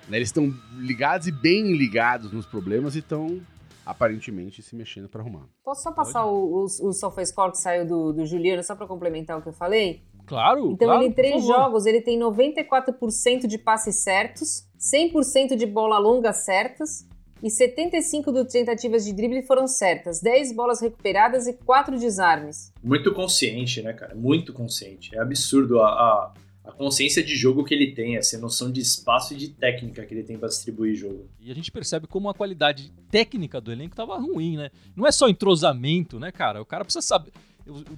Né? 0.09 0.19
Eles 0.19 0.31
estão 0.31 0.53
ligados 0.79 1.29
e 1.29 1.33
bem 1.33 1.77
ligados 1.77 2.33
nos 2.33 2.45
problemas 2.45 2.97
e 2.97 2.99
estão 2.99 3.41
aparentemente 3.87 4.61
se 4.61 4.75
mexendo 4.75 5.09
para 5.09 5.23
arrumar. 5.23 5.47
Posso 5.65 5.85
só 5.85 5.93
passar 5.93 6.27
o, 6.27 6.65
o, 6.65 6.65
o 6.65 6.93
SofaScore 6.93 7.53
que 7.53 7.59
saiu 7.59 7.87
do, 7.87 8.13
do 8.13 8.27
Juliano, 8.27 8.63
só 8.65 8.75
para 8.75 8.87
complementar 8.87 9.39
o 9.39 9.43
que 9.43 9.49
eu 9.49 9.53
falei? 9.53 10.03
Claro. 10.27 10.73
Então, 10.73 10.89
claro, 10.89 11.03
ele 11.03 11.11
em 11.11 11.13
três 11.13 11.47
jogos, 11.47 11.87
ele 11.87 12.01
tem 12.01 12.19
94% 12.19 13.47
de 13.47 13.57
passes 13.57 14.03
certos, 14.03 14.67
100% 14.79 15.55
de 15.55 15.65
bola 15.65 15.99
longa 15.99 16.33
certas 16.33 17.07
e 17.41 17.49
75 17.49 18.33
de 18.33 18.45
tentativas 18.47 19.05
de 19.05 19.13
drible 19.13 19.43
foram 19.43 19.69
certas, 19.69 20.21
10 20.21 20.53
bolas 20.53 20.81
recuperadas 20.81 21.47
e 21.47 21.53
4 21.53 21.99
desarmes. 21.99 22.73
Muito 22.83 23.13
consciente, 23.13 23.83
né, 23.83 23.93
cara? 23.93 24.15
Muito 24.15 24.53
consciente. 24.53 25.15
É 25.15 25.21
absurdo 25.21 25.81
a, 25.81 25.89
a 25.89 26.33
a 26.67 26.73
consciência 26.73 27.23
de 27.23 27.37
jogo 27.37 27.65
que 27.65 27.73
ele 27.73 27.93
tem, 27.93 28.17
essa 28.17 28.37
noção 28.39 28.71
de 28.71 28.81
espaço 28.81 29.35
e 29.35 29.37
de 29.37 29.49
técnica 29.49 30.05
que 30.05 30.13
ele 30.13 30.25
tem 30.25 30.37
para 30.37 30.49
distribuir 30.49 30.97
jogo. 30.97 31.29
E 31.41 31.51
a 31.51 31.55
gente 31.55 31.71
percebe 31.71 32.09
como 32.09 32.29
a 32.29 32.35
qualidade 32.35 32.93
técnica 33.09 33.61
do 33.61 33.71
elenco 33.71 33.95
tava 33.95 34.19
ruim, 34.19 34.57
né? 34.57 34.71
Não 34.95 35.07
é 35.07 35.13
só 35.13 35.29
entrosamento, 35.29 36.19
né, 36.19 36.33
cara? 36.33 36.61
O 36.61 36.67
cara 36.67 36.85
precisa 36.85 37.07
saber. 37.07 37.33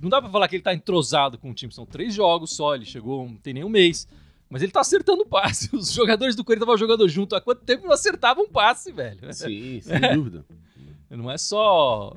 Não 0.01 0.11
dá 0.11 0.21
pra 0.21 0.31
falar 0.31 0.49
que 0.49 0.57
ele 0.57 0.63
tá 0.63 0.75
entrosado 0.75 1.39
com 1.39 1.51
o 1.51 1.55
time, 1.55 1.73
são 1.73 1.87
três 1.87 2.13
jogos 2.13 2.55
só, 2.55 2.75
ele 2.75 2.85
chegou, 2.85 3.27
não 3.27 3.37
tem 3.37 3.55
nem 3.55 3.65
um 3.65 3.71
mês. 3.71 4.07
Mas 4.51 4.63
ele 4.63 4.73
tá 4.73 4.81
acertando 4.81 5.27
passe. 5.27 5.69
Os 5.77 5.91
jogadores 5.91 6.37
do 6.37 6.45
Corinthians 6.45 6.65
estavam 6.65 6.79
jogando 6.79 7.09
junto 7.09 7.35
há 7.35 7.41
quanto 7.41 7.65
tempo 7.65 7.87
não 7.87 7.93
acertavam 7.93 8.45
um 8.45 8.49
passe, 8.49 8.93
velho? 8.93 9.33
Sim, 9.33 9.81
sem 9.85 10.15
dúvida. 10.15 10.45
Não 11.11 11.31
é 11.31 11.39
só. 11.39 12.15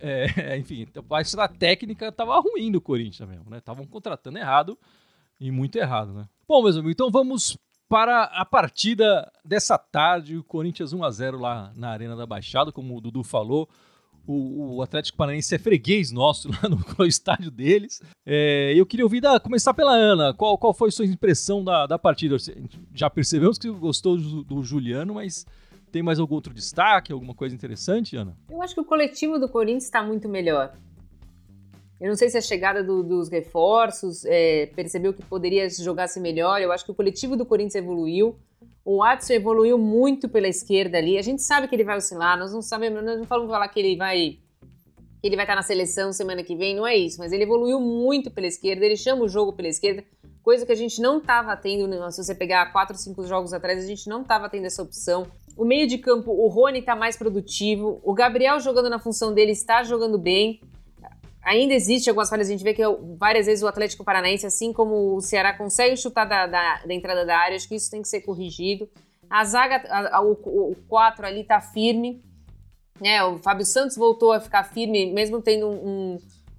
É, 0.00 0.28
é, 0.36 0.56
enfim, 0.60 0.86
a 1.38 1.48
técnica 1.48 2.12
tava 2.12 2.38
ruim 2.40 2.70
do 2.70 2.80
Corinthians 2.80 3.28
mesmo, 3.28 3.48
né? 3.48 3.58
Estavam 3.58 3.86
contratando 3.86 4.38
errado. 4.38 4.78
E 5.40 5.50
muito 5.50 5.76
errado, 5.76 6.12
né? 6.12 6.26
Bom, 6.46 6.62
meus 6.62 6.76
amigos, 6.76 6.92
então 6.92 7.10
vamos 7.10 7.56
para 7.88 8.24
a 8.24 8.44
partida 8.44 9.30
dessa 9.44 9.78
tarde. 9.78 10.36
O 10.36 10.44
Corinthians 10.44 10.92
1 10.92 11.04
a 11.04 11.10
0 11.10 11.38
lá 11.38 11.72
na 11.76 11.90
Arena 11.90 12.16
da 12.16 12.26
Baixada, 12.26 12.72
como 12.72 12.96
o 12.96 13.00
Dudu 13.00 13.22
falou. 13.22 13.68
O, 14.26 14.76
o 14.76 14.82
Atlético 14.82 15.18
Paranaense 15.18 15.54
é 15.54 15.58
freguês 15.58 16.10
nosso 16.10 16.48
lá 16.62 16.68
no, 16.68 16.78
no 16.98 17.06
estádio 17.06 17.50
deles. 17.50 18.00
É, 18.24 18.72
eu 18.74 18.86
queria 18.86 19.04
ouvir, 19.04 19.20
da, 19.20 19.38
começar 19.38 19.74
pela 19.74 19.92
Ana. 19.92 20.32
Qual, 20.32 20.56
qual 20.56 20.72
foi 20.72 20.88
a 20.88 20.92
sua 20.92 21.04
impressão 21.04 21.62
da, 21.62 21.86
da 21.86 21.98
partida? 21.98 22.36
Já 22.94 23.10
percebemos 23.10 23.58
que 23.58 23.70
gostou 23.70 24.16
do, 24.16 24.42
do 24.42 24.62
Juliano, 24.62 25.14
mas 25.14 25.46
tem 25.92 26.02
mais 26.02 26.18
algum 26.18 26.34
outro 26.34 26.52
destaque, 26.52 27.12
alguma 27.12 27.34
coisa 27.34 27.54
interessante, 27.54 28.16
Ana? 28.16 28.36
Eu 28.50 28.60
acho 28.62 28.74
que 28.74 28.80
o 28.80 28.84
coletivo 28.84 29.38
do 29.38 29.48
Corinthians 29.48 29.84
está 29.84 30.02
muito 30.02 30.28
melhor. 30.28 30.74
Eu 32.00 32.08
não 32.08 32.16
sei 32.16 32.28
se 32.28 32.36
a 32.36 32.40
chegada 32.40 32.82
do, 32.82 33.02
dos 33.02 33.28
reforços 33.28 34.24
é, 34.24 34.66
percebeu 34.74 35.12
que 35.12 35.24
poderia 35.24 35.68
jogar-se 35.70 36.20
melhor. 36.20 36.60
Eu 36.60 36.72
acho 36.72 36.84
que 36.84 36.90
o 36.90 36.94
coletivo 36.94 37.36
do 37.36 37.46
Corinthians 37.46 37.76
evoluiu. 37.76 38.36
O 38.84 38.98
Watson 38.98 39.34
evoluiu 39.34 39.78
muito 39.78 40.28
pela 40.28 40.48
esquerda 40.48 40.98
ali. 40.98 41.16
A 41.16 41.22
gente 41.22 41.42
sabe 41.42 41.68
que 41.68 41.74
ele 41.74 41.84
vai 41.84 41.96
oscilar. 41.96 42.38
Nós 42.38 42.52
não 42.52 42.60
sabemos, 42.60 43.02
nós 43.02 43.18
não 43.18 43.24
falamos 43.24 43.50
falar 43.50 43.68
que 43.68 43.80
ele 43.80 43.96
vai 43.96 44.38
que 45.20 45.28
ele 45.28 45.36
vai 45.36 45.46
estar 45.46 45.54
na 45.54 45.62
seleção 45.62 46.12
semana 46.12 46.42
que 46.42 46.54
vem, 46.54 46.76
não 46.76 46.86
é 46.86 46.94
isso. 46.94 47.18
Mas 47.18 47.32
ele 47.32 47.44
evoluiu 47.44 47.80
muito 47.80 48.30
pela 48.30 48.46
esquerda. 48.46 48.84
Ele 48.84 48.94
chama 48.94 49.22
o 49.22 49.28
jogo 49.28 49.54
pela 49.54 49.68
esquerda, 49.68 50.04
coisa 50.42 50.66
que 50.66 50.72
a 50.72 50.74
gente 50.74 51.00
não 51.00 51.16
estava 51.16 51.56
tendo. 51.56 51.88
Né? 51.88 52.10
Se 52.10 52.22
você 52.22 52.34
pegar 52.34 52.70
quatro, 52.72 52.94
cinco 52.94 53.26
jogos 53.26 53.54
atrás, 53.54 53.82
a 53.82 53.86
gente 53.86 54.06
não 54.06 54.20
estava 54.20 54.50
tendo 54.50 54.66
essa 54.66 54.82
opção. 54.82 55.26
O 55.56 55.64
meio 55.64 55.86
de 55.86 55.96
campo, 55.96 56.30
o 56.30 56.46
Rony 56.48 56.80
está 56.80 56.94
mais 56.94 57.16
produtivo. 57.16 58.02
O 58.04 58.12
Gabriel 58.12 58.60
jogando 58.60 58.90
na 58.90 58.98
função 58.98 59.32
dele 59.32 59.52
está 59.52 59.82
jogando 59.82 60.18
bem. 60.18 60.60
Ainda 61.44 61.74
existe 61.74 62.08
algumas 62.08 62.30
falhas, 62.30 62.48
a 62.48 62.52
gente 62.52 62.64
vê 62.64 62.72
que 62.72 62.82
várias 63.18 63.46
vezes 63.46 63.62
o 63.62 63.68
Atlético 63.68 64.02
Paranaense, 64.02 64.46
assim 64.46 64.72
como 64.72 65.16
o 65.16 65.20
Ceará, 65.20 65.52
consegue 65.52 65.96
chutar 65.96 66.24
da, 66.24 66.46
da, 66.46 66.82
da 66.86 66.94
entrada 66.94 67.26
da 67.26 67.36
área, 67.36 67.54
acho 67.54 67.68
que 67.68 67.74
isso 67.74 67.90
tem 67.90 68.00
que 68.00 68.08
ser 68.08 68.22
corrigido. 68.22 68.88
A 69.28 69.44
zaga, 69.44 69.76
a, 69.88 70.18
a, 70.18 70.22
o 70.22 70.74
4 70.88 71.26
ali 71.26 71.44
tá 71.44 71.60
firme, 71.60 72.22
né? 73.00 73.22
O 73.24 73.38
Fábio 73.38 73.66
Santos 73.66 73.96
voltou 73.96 74.32
a 74.32 74.40
ficar 74.40 74.64
firme, 74.64 75.12
mesmo 75.12 75.42
tendo 75.42 75.68
um, 75.68 76.18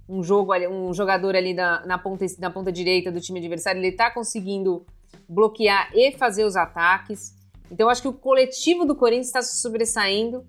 um, 0.10 0.18
um 0.18 0.24
jogo 0.24 0.52
ali, 0.52 0.68
um 0.68 0.94
jogador 0.94 1.36
ali 1.36 1.54
na, 1.54 1.84
na, 1.86 1.98
ponta, 1.98 2.26
na 2.38 2.52
ponta 2.52 2.72
direita 2.72 3.12
do 3.12 3.20
time 3.20 3.40
adversário, 3.40 3.82
ele 3.82 3.92
tá 3.92 4.12
conseguindo 4.12 4.86
bloquear 5.28 5.90
e 5.96 6.12
fazer 6.12 6.44
os 6.44 6.56
ataques. 6.56 7.34
Então, 7.72 7.90
acho 7.90 8.04
que 8.04 8.08
o 8.08 8.14
coletivo 8.14 8.86
do 8.86 8.96
Corinthians 8.96 9.28
está 9.28 9.42
sobressaindo 9.42 10.46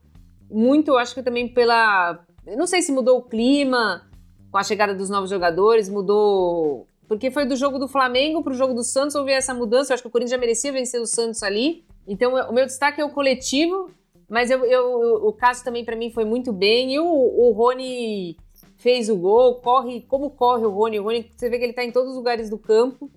muito, 0.50 0.96
acho 0.96 1.14
que 1.14 1.22
também 1.22 1.48
pela. 1.48 2.24
Não 2.56 2.66
sei 2.66 2.82
se 2.82 2.92
mudou 2.92 3.18
o 3.18 3.22
clima, 3.22 4.08
com 4.50 4.58
a 4.58 4.62
chegada 4.62 4.94
dos 4.94 5.10
novos 5.10 5.30
jogadores, 5.30 5.88
mudou. 5.88 6.86
Porque 7.08 7.30
foi 7.30 7.44
do 7.44 7.56
jogo 7.56 7.78
do 7.78 7.86
Flamengo 7.86 8.42
para 8.42 8.52
o 8.52 8.56
jogo 8.56 8.74
do 8.74 8.82
Santos, 8.82 9.14
houve 9.14 9.32
essa 9.32 9.54
mudança. 9.54 9.92
Eu 9.92 9.94
acho 9.94 10.02
que 10.02 10.08
o 10.08 10.10
Corinthians 10.10 10.32
já 10.32 10.38
merecia 10.38 10.72
vencer 10.72 11.00
o 11.00 11.06
Santos 11.06 11.42
ali. 11.42 11.84
Então, 12.06 12.34
o 12.34 12.52
meu 12.52 12.66
destaque 12.66 13.00
é 13.00 13.04
o 13.04 13.10
coletivo, 13.10 13.90
mas 14.28 14.50
eu, 14.50 14.64
eu 14.64 15.26
o 15.26 15.32
Cássio 15.32 15.64
também, 15.64 15.84
para 15.84 15.96
mim, 15.96 16.10
foi 16.10 16.24
muito 16.24 16.52
bem. 16.52 16.94
E 16.94 16.98
o, 16.98 17.06
o 17.06 17.52
Rony 17.52 18.36
fez 18.76 19.08
o 19.08 19.16
gol, 19.16 19.56
corre. 19.56 20.02
Como 20.02 20.30
corre 20.30 20.64
o 20.64 20.70
Rony? 20.70 20.98
O 20.98 21.04
Rony, 21.04 21.30
você 21.34 21.48
vê 21.48 21.58
que 21.58 21.64
ele 21.64 21.72
está 21.72 21.84
em 21.84 21.92
todos 21.92 22.10
os 22.10 22.16
lugares 22.16 22.50
do 22.50 22.58
campo. 22.58 23.10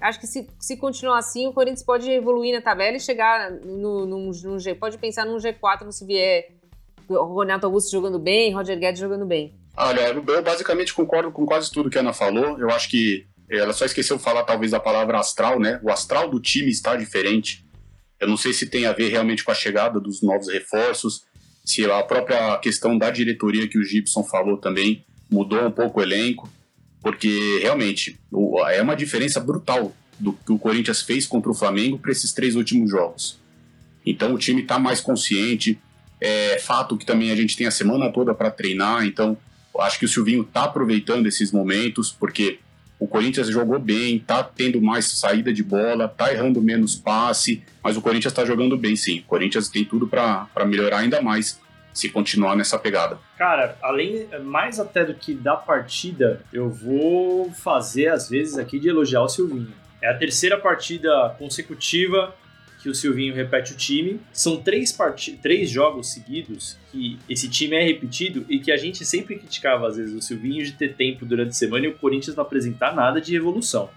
Acho 0.00 0.18
que 0.18 0.26
se, 0.26 0.48
se 0.58 0.76
continuar 0.78 1.18
assim, 1.18 1.46
o 1.46 1.52
Corinthians 1.52 1.82
pode 1.82 2.10
evoluir 2.10 2.54
na 2.54 2.62
tabela 2.62 2.96
e 2.96 3.00
chegar 3.00 3.50
no, 3.50 4.06
no 4.06 4.58
G. 4.58 4.74
Pode 4.74 4.96
pensar 4.96 5.26
num 5.26 5.36
G4 5.36 5.92
se 5.92 6.06
vier 6.06 6.52
o 7.08 7.40
Renato 7.40 7.66
Augusto 7.66 7.90
jogando 7.90 8.18
bem, 8.18 8.52
Roger 8.52 8.78
Guedes 8.78 9.00
jogando 9.00 9.26
bem. 9.26 9.59
Olha, 9.76 10.08
eu 10.08 10.42
basicamente 10.42 10.92
concordo 10.92 11.30
com 11.32 11.46
quase 11.46 11.70
tudo 11.70 11.88
que 11.88 11.96
a 11.96 12.00
Ana 12.00 12.12
falou. 12.12 12.58
Eu 12.58 12.70
acho 12.70 12.88
que 12.88 13.26
ela 13.48 13.72
só 13.72 13.84
esqueceu 13.84 14.16
de 14.16 14.22
falar 14.22 14.44
talvez 14.44 14.72
da 14.72 14.80
palavra 14.80 15.18
astral, 15.18 15.58
né? 15.58 15.80
O 15.82 15.90
astral 15.90 16.28
do 16.28 16.38
time 16.38 16.70
está 16.70 16.96
diferente. 16.96 17.64
Eu 18.20 18.28
não 18.28 18.36
sei 18.36 18.52
se 18.52 18.66
tem 18.66 18.86
a 18.86 18.92
ver 18.92 19.08
realmente 19.08 19.42
com 19.42 19.50
a 19.50 19.54
chegada 19.54 19.98
dos 19.98 20.22
novos 20.22 20.48
reforços. 20.48 21.24
se 21.64 21.88
a 21.88 22.02
própria 22.02 22.58
questão 22.58 22.98
da 22.98 23.10
diretoria 23.10 23.68
que 23.68 23.78
o 23.78 23.84
Gibson 23.84 24.24
falou 24.24 24.56
também 24.56 25.04
mudou 25.30 25.66
um 25.66 25.70
pouco 25.70 26.00
o 26.00 26.02
elenco, 26.02 26.48
porque 27.00 27.58
realmente 27.62 28.18
é 28.70 28.82
uma 28.82 28.96
diferença 28.96 29.38
brutal 29.40 29.94
do 30.18 30.32
que 30.32 30.52
o 30.52 30.58
Corinthians 30.58 31.02
fez 31.02 31.26
contra 31.26 31.50
o 31.50 31.54
Flamengo 31.54 31.98
para 31.98 32.10
esses 32.10 32.32
três 32.32 32.56
últimos 32.56 32.90
jogos. 32.90 33.38
Então 34.04 34.34
o 34.34 34.38
time 34.38 34.62
está 34.62 34.78
mais 34.78 35.00
consciente. 35.00 35.78
É 36.20 36.58
fato 36.58 36.98
que 36.98 37.06
também 37.06 37.30
a 37.30 37.36
gente 37.36 37.56
tem 37.56 37.66
a 37.66 37.70
semana 37.70 38.12
toda 38.12 38.34
para 38.34 38.50
treinar, 38.50 39.06
então 39.06 39.36
acho 39.82 39.98
que 39.98 40.04
o 40.04 40.08
Silvinho 40.08 40.42
está 40.42 40.64
aproveitando 40.64 41.26
esses 41.26 41.52
momentos, 41.52 42.10
porque 42.10 42.58
o 42.98 43.06
Corinthians 43.06 43.48
jogou 43.48 43.78
bem, 43.78 44.18
tá 44.18 44.42
tendo 44.42 44.80
mais 44.80 45.06
saída 45.06 45.52
de 45.52 45.62
bola, 45.62 46.06
tá 46.06 46.32
errando 46.32 46.60
menos 46.60 46.94
passe, 46.94 47.62
mas 47.82 47.96
o 47.96 48.02
Corinthians 48.02 48.32
está 48.32 48.44
jogando 48.44 48.76
bem 48.76 48.94
sim. 48.94 49.20
O 49.20 49.22
Corinthians 49.22 49.68
tem 49.68 49.84
tudo 49.84 50.06
para 50.06 50.48
melhorar 50.66 50.98
ainda 50.98 51.22
mais 51.22 51.58
se 51.94 52.08
continuar 52.08 52.54
nessa 52.54 52.78
pegada. 52.78 53.18
Cara, 53.38 53.76
além, 53.82 54.28
mais 54.44 54.78
até 54.78 55.04
do 55.04 55.14
que 55.14 55.34
da 55.34 55.56
partida, 55.56 56.42
eu 56.52 56.68
vou 56.68 57.50
fazer 57.50 58.08
às 58.08 58.28
vezes 58.28 58.58
aqui 58.58 58.78
de 58.78 58.88
elogiar 58.88 59.22
o 59.22 59.28
Silvinho. 59.28 59.72
É 60.02 60.08
a 60.10 60.14
terceira 60.16 60.58
partida 60.58 61.34
consecutiva 61.38 62.34
que 62.80 62.88
o 62.88 62.94
Silvinho 62.94 63.34
repete 63.34 63.72
o 63.72 63.76
time. 63.76 64.20
São 64.32 64.56
três, 64.56 64.90
part... 64.90 65.32
três 65.42 65.68
jogos 65.70 66.12
seguidos 66.12 66.78
que 66.90 67.18
esse 67.28 67.48
time 67.48 67.76
é 67.76 67.82
repetido 67.82 68.44
e 68.48 68.58
que 68.58 68.72
a 68.72 68.76
gente 68.76 69.04
sempre 69.04 69.36
criticava, 69.36 69.86
às 69.86 69.96
vezes, 69.96 70.14
o 70.14 70.22
Silvinho 70.22 70.64
de 70.64 70.72
ter 70.72 70.94
tempo 70.94 71.26
durante 71.26 71.50
a 71.50 71.52
semana 71.52 71.86
e 71.86 71.88
o 71.88 71.94
Corinthians 71.94 72.34
não 72.34 72.42
apresentar 72.42 72.94
nada 72.94 73.20
de 73.20 73.36
evolução. 73.36 73.90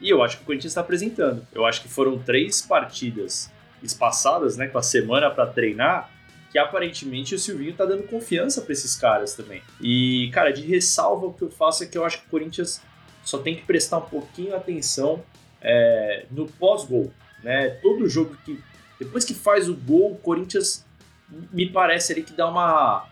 E 0.00 0.08
eu 0.08 0.22
acho 0.22 0.36
que 0.38 0.42
o 0.44 0.46
Corinthians 0.46 0.70
está 0.70 0.80
apresentando. 0.80 1.46
Eu 1.52 1.66
acho 1.66 1.82
que 1.82 1.88
foram 1.88 2.18
três 2.18 2.62
partidas 2.62 3.50
espaçadas, 3.82 4.56
né, 4.56 4.68
com 4.68 4.78
a 4.78 4.82
semana 4.82 5.30
para 5.30 5.46
treinar, 5.46 6.10
que 6.52 6.58
aparentemente 6.58 7.34
o 7.34 7.38
Silvinho 7.38 7.74
tá 7.74 7.84
dando 7.84 8.04
confiança 8.04 8.62
para 8.62 8.72
esses 8.72 8.96
caras 8.96 9.34
também. 9.34 9.62
E, 9.80 10.30
cara, 10.32 10.52
de 10.52 10.62
ressalva 10.62 11.26
o 11.26 11.32
que 11.32 11.42
eu 11.42 11.50
faço 11.50 11.82
é 11.82 11.86
que 11.86 11.98
eu 11.98 12.04
acho 12.04 12.20
que 12.20 12.26
o 12.26 12.30
Corinthians 12.30 12.80
só 13.24 13.38
tem 13.38 13.54
que 13.54 13.62
prestar 13.62 13.98
um 13.98 14.02
pouquinho 14.08 14.54
atenção 14.54 15.22
é, 15.60 16.26
no 16.30 16.46
pós-gol 16.46 17.12
né? 17.42 17.70
Todo 17.82 18.08
jogo 18.08 18.36
que 18.44 18.62
depois 18.98 19.24
que 19.24 19.34
faz 19.34 19.68
o 19.68 19.74
gol, 19.74 20.12
o 20.12 20.18
Corinthians 20.18 20.84
me 21.52 21.68
parece 21.70 22.12
ali 22.12 22.22
que 22.22 22.32
dá 22.32 22.48
uma 22.48 23.06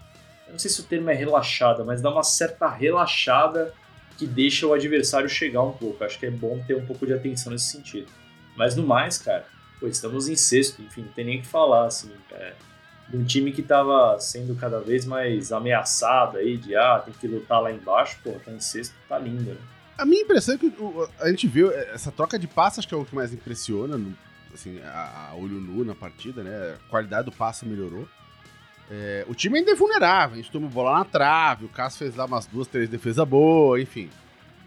eu 0.48 0.52
não 0.52 0.58
sei 0.58 0.70
se 0.70 0.80
o 0.80 0.84
termo 0.84 1.10
é 1.10 1.14
relaxada, 1.14 1.84
mas 1.84 2.00
dá 2.00 2.10
uma 2.10 2.22
certa 2.22 2.68
relaxada 2.68 3.72
que 4.16 4.26
deixa 4.26 4.66
o 4.66 4.72
adversário 4.72 5.28
chegar 5.28 5.62
um 5.62 5.72
pouco. 5.72 6.02
Acho 6.02 6.18
que 6.18 6.26
é 6.26 6.30
bom 6.30 6.58
ter 6.66 6.74
um 6.74 6.86
pouco 6.86 7.06
de 7.06 7.12
atenção 7.12 7.52
nesse 7.52 7.66
sentido. 7.66 8.08
Mas 8.56 8.74
no 8.74 8.84
mais, 8.84 9.18
cara, 9.18 9.46
pô, 9.78 9.86
estamos 9.86 10.26
em 10.26 10.34
sexto, 10.34 10.82
enfim, 10.82 11.02
não 11.02 11.12
tem 11.12 11.24
nem 11.24 11.38
o 11.38 11.42
que 11.42 11.46
falar, 11.46 11.86
assim, 11.86 12.10
é, 12.32 12.54
de 13.08 13.16
um 13.16 13.24
time 13.24 13.52
que 13.52 13.60
estava 13.60 14.18
sendo 14.18 14.56
cada 14.56 14.80
vez 14.80 15.04
mais 15.04 15.52
ameaçado 15.52 16.38
aí, 16.38 16.56
de 16.56 16.74
ah, 16.74 17.00
tem 17.04 17.14
que 17.14 17.28
lutar 17.28 17.62
lá 17.62 17.70
embaixo, 17.70 18.18
pô, 18.24 18.32
tá 18.44 18.50
em 18.50 18.58
sexto, 18.58 18.94
tá 19.08 19.18
lindo, 19.18 19.52
né? 19.52 19.60
A 19.98 20.06
minha 20.06 20.22
impressão 20.22 20.54
é 20.54 20.58
que 20.58 20.72
a 21.20 21.28
gente 21.28 21.48
viu 21.48 21.72
essa 21.72 22.12
troca 22.12 22.38
de 22.38 22.46
passes, 22.46 22.86
que 22.86 22.94
é 22.94 22.96
o 22.96 23.04
que 23.04 23.16
mais 23.16 23.32
impressiona, 23.34 24.00
assim, 24.54 24.80
a, 24.80 25.30
a 25.30 25.34
olho 25.34 25.60
nu 25.60 25.84
na 25.84 25.94
partida, 25.94 26.44
né? 26.44 26.76
A 26.76 26.88
qualidade 26.88 27.24
do 27.24 27.32
passe 27.32 27.66
melhorou. 27.66 28.08
É, 28.88 29.24
o 29.28 29.34
time 29.34 29.58
ainda 29.58 29.72
é 29.72 29.74
vulnerável, 29.74 30.34
a 30.34 30.36
gente 30.36 30.52
tomou 30.52 30.70
bola 30.70 30.98
na 30.98 31.04
trave, 31.04 31.64
o 31.64 31.68
Cássio 31.68 31.98
fez 31.98 32.14
lá 32.14 32.24
umas 32.24 32.46
duas, 32.46 32.68
três 32.68 32.88
defesas 32.88 33.26
boas, 33.26 33.82
enfim. 33.82 34.08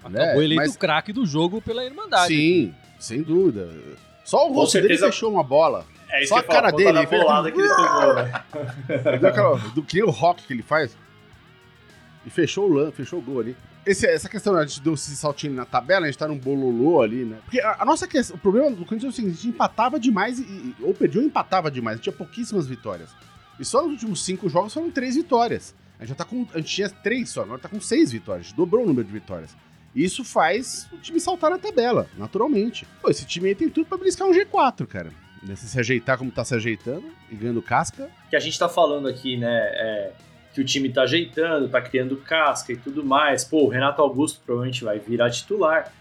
Acabou 0.04 0.20
né? 0.20 0.44
eleito 0.44 0.62
Mas... 0.64 0.76
o 0.76 0.78
craque 0.78 1.14
do 1.14 1.26
jogo 1.26 1.62
pela 1.62 1.84
Irmandade. 1.84 2.28
Sim, 2.28 2.76
sem 3.00 3.24
dúvida. 3.24 3.70
Só 4.26 4.50
o 4.50 4.54
rosto 4.54 4.80
dele 4.82 4.98
fechou 4.98 5.32
uma 5.32 5.44
bola. 5.44 5.86
É 6.10 6.26
Só 6.26 6.38
a 6.38 6.44
cara 6.44 6.72
dele. 6.72 7.00
Ele 7.00 7.08
fez... 7.08 7.24
que 7.24 7.60
ele 7.60 7.70
tomou, 7.70 8.14
né? 8.16 8.44
do 9.74 9.82
que 9.82 10.04
o 10.04 10.10
rock 10.10 10.44
que 10.44 10.54
ele 10.54 10.62
faz. 10.62 10.96
E 12.26 12.30
fechou 12.30 12.70
o 12.70 12.74
lance, 12.74 12.98
fechou 12.98 13.20
o 13.20 13.22
gol 13.22 13.40
ali. 13.40 13.56
Esse, 13.86 14.06
essa 14.06 14.30
questão, 14.30 14.54
né, 14.54 14.68
gente 14.68 14.82
deu 14.82 14.94
esse 14.94 15.16
saltinho 15.16 15.54
na 15.54 15.66
tabela, 15.66 16.06
a 16.06 16.10
gente 16.10 16.18
tá 16.18 16.28
num 16.28 16.38
bololô 16.38 17.02
ali, 17.02 17.26
né? 17.26 17.40
Porque 17.44 17.60
a, 17.60 17.78
a 17.80 17.86
nossa 17.86 18.08
questão, 18.08 18.36
o 18.36 18.40
problema 18.40 18.70
do 18.70 18.86
Corinthians 18.86 19.06
é 19.06 19.08
o 19.08 19.12
seguinte, 19.12 19.34
a 19.34 19.36
gente 19.38 19.48
empatava 19.48 20.00
demais, 20.00 20.40
e, 20.40 20.76
ou 20.82 20.94
perdia 20.94 21.20
ou 21.20 21.28
empatava 21.28 21.72
demais, 21.72 22.00
tinha 22.00 22.14
pouquíssimas 22.14 22.68
vitórias. 22.68 23.10
E 23.60 23.66
só 23.66 23.82
nos 23.82 23.94
últimos 23.94 24.24
cinco 24.24 24.48
jogos 24.50 24.74
foram 24.74 24.92
três 24.92 25.16
vitórias. 25.16 25.74
A 25.98 26.04
gente 26.04 26.10
já 26.10 26.16
tá 26.16 26.26
com, 26.26 26.48
a 26.54 26.58
gente 26.58 26.74
tinha 26.74 26.90
três 26.90 27.30
só, 27.30 27.42
agora 27.42 27.60
tá 27.60 27.70
com 27.70 27.82
seis 27.82 28.12
vitórias, 28.12 28.46
a 28.46 28.50
gente 28.50 28.58
dobrou 28.58 28.84
o 28.84 28.88
número 28.88 29.08
de 29.08 29.14
vitórias. 29.14 29.56
E 29.96 30.04
isso 30.04 30.24
faz 30.24 30.88
o 30.92 30.98
time 30.98 31.20
saltar 31.20 31.50
na 31.50 31.58
tabela, 31.58 32.08
naturalmente. 32.18 32.88
Pô, 33.02 33.10
esse 33.10 33.26
time 33.26 33.50
aí 33.50 33.56
tem 33.56 33.70
tudo 33.70 33.86
pra 33.88 33.98
beliscar 33.98 34.28
um 34.28 34.32
G4, 34.32 34.86
cara. 34.88 35.12
Se 35.56 35.68
se 35.68 35.80
ajeitar 35.80 36.18
como 36.18 36.32
tá 36.32 36.46
se 36.46 36.54
ajeitando 36.54 37.04
e 37.30 37.36
ganhando 37.36 37.62
casca. 37.62 38.10
Que 38.30 38.36
a 38.36 38.40
gente 38.40 38.58
tá 38.58 38.70
falando 38.70 39.08
aqui, 39.08 39.38
né, 39.38 39.50
é 39.50 40.12
que 40.54 40.62
o 40.62 40.66
time 40.66 40.92
tá 40.92 41.04
ajeitando, 41.04 41.70
tá 41.70 41.82
criando 41.82 42.18
casca 42.18 42.74
e 42.74 42.78
tudo 42.78 43.04
mais. 43.04 43.44
Pô, 43.44 43.66
o 43.66 43.70
Renato 43.70 44.02
Augusto 44.02 44.42
provavelmente 44.46 44.84
vai 44.84 45.00
virar 45.00 45.30
titular. 45.30 45.92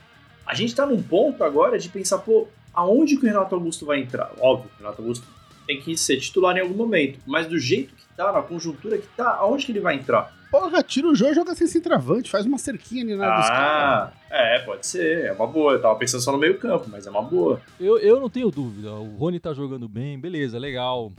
A 0.47 0.55
gente 0.55 0.75
tá 0.75 0.85
num 0.85 1.03
ponto 1.03 1.45
agora 1.45 1.79
de 1.79 1.89
pensar, 1.89 2.19
pô, 2.19 2.49
aonde 2.75 3.17
que 3.17 3.25
o 3.25 3.29
Renato 3.29 3.55
Augusto 3.55 3.87
vai 3.87 4.01
entrar? 4.01 4.33
Óbvio, 4.41 4.71
o 4.75 4.79
Renato 4.79 5.03
Augusto 5.03 5.27
tem 5.67 5.81
que 5.81 5.97
ser 5.97 6.17
titular 6.17 6.57
em 6.57 6.61
algum 6.61 6.75
momento, 6.75 7.21
mas 7.25 7.47
do 7.47 7.59
jeito 7.59 7.95
que 7.95 8.03
tá, 8.17 8.33
na 8.33 8.43
conjuntura 8.43 8.99
que 8.99 9.07
tá, 9.09 9.37
aonde 9.37 9.67
que 9.67 9.73
ele 9.73 9.81
vai 9.81 9.95
entrar? 9.95 10.35
Porra, 10.51 10.83
tira 10.83 11.07
o 11.07 11.15
jogo 11.15 11.31
e 11.31 11.35
joga 11.35 11.55
sem 11.55 11.69
centroavante, 11.69 12.29
faz 12.29 12.45
uma 12.45 12.59
cerquinha 12.59 13.05
ali 13.05 13.15
na 13.15 13.33
ah, 13.33 13.39
dos 13.39 13.49
caras. 13.49 14.15
É, 14.29 14.59
pode 14.61 14.85
ser, 14.85 15.27
é 15.27 15.33
uma 15.33 15.47
boa. 15.47 15.75
Eu 15.75 15.81
tava 15.81 15.95
pensando 15.95 16.21
só 16.21 16.33
no 16.33 16.39
meio 16.39 16.59
campo, 16.59 16.89
mas 16.91 17.07
é 17.07 17.11
uma 17.11 17.23
boa. 17.23 17.61
Eu, 17.79 17.99
eu 18.01 18.19
não 18.19 18.29
tenho 18.29 18.51
dúvida, 18.51 18.93
o 18.93 19.17
Rony 19.17 19.39
tá 19.39 19.55
jogando 19.55 19.89
bem, 19.89 20.19
beleza, 20.19 20.59
legal, 20.59 21.13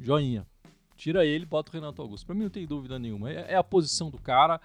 joinha. 0.00 0.44
Tira 0.96 1.24
ele, 1.24 1.44
bota 1.44 1.70
o 1.70 1.74
Renato 1.74 2.00
Augusto. 2.00 2.26
Para 2.26 2.34
mim 2.34 2.44
não 2.44 2.50
tem 2.50 2.66
dúvida 2.66 2.98
nenhuma. 2.98 3.30
É, 3.30 3.52
é, 3.52 3.56
a 3.56 3.64
posição 3.64 4.10
do 4.10 4.18
cara, 4.18 4.60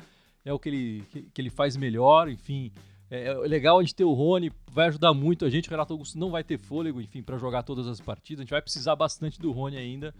é 0.45 0.53
o 0.53 0.59
que 0.59 0.69
ele, 0.69 1.03
que, 1.09 1.21
que 1.23 1.41
ele 1.41 1.49
faz 1.49 1.75
melhor, 1.75 2.29
enfim. 2.29 2.71
É, 3.09 3.27
é, 3.27 3.33
legal 3.33 3.79
a 3.79 3.81
gente 3.81 3.95
ter 3.95 4.03
o 4.03 4.13
Rony, 4.13 4.51
vai 4.71 4.87
ajudar 4.87 5.13
muito 5.13 5.45
a 5.45 5.49
gente. 5.49 5.67
O 5.67 5.71
Renato 5.71 5.93
Augusto 5.93 6.17
não 6.17 6.29
vai 6.29 6.43
ter 6.43 6.57
fôlego, 6.57 7.01
enfim, 7.01 7.23
para 7.23 7.37
jogar 7.37 7.63
todas 7.63 7.87
as 7.87 7.99
partidas. 7.99 8.41
A 8.41 8.43
gente 8.43 8.51
vai 8.51 8.61
precisar 8.61 8.95
bastante 8.95 9.39
do 9.39 9.51
Rony 9.51 9.77
ainda. 9.77 10.13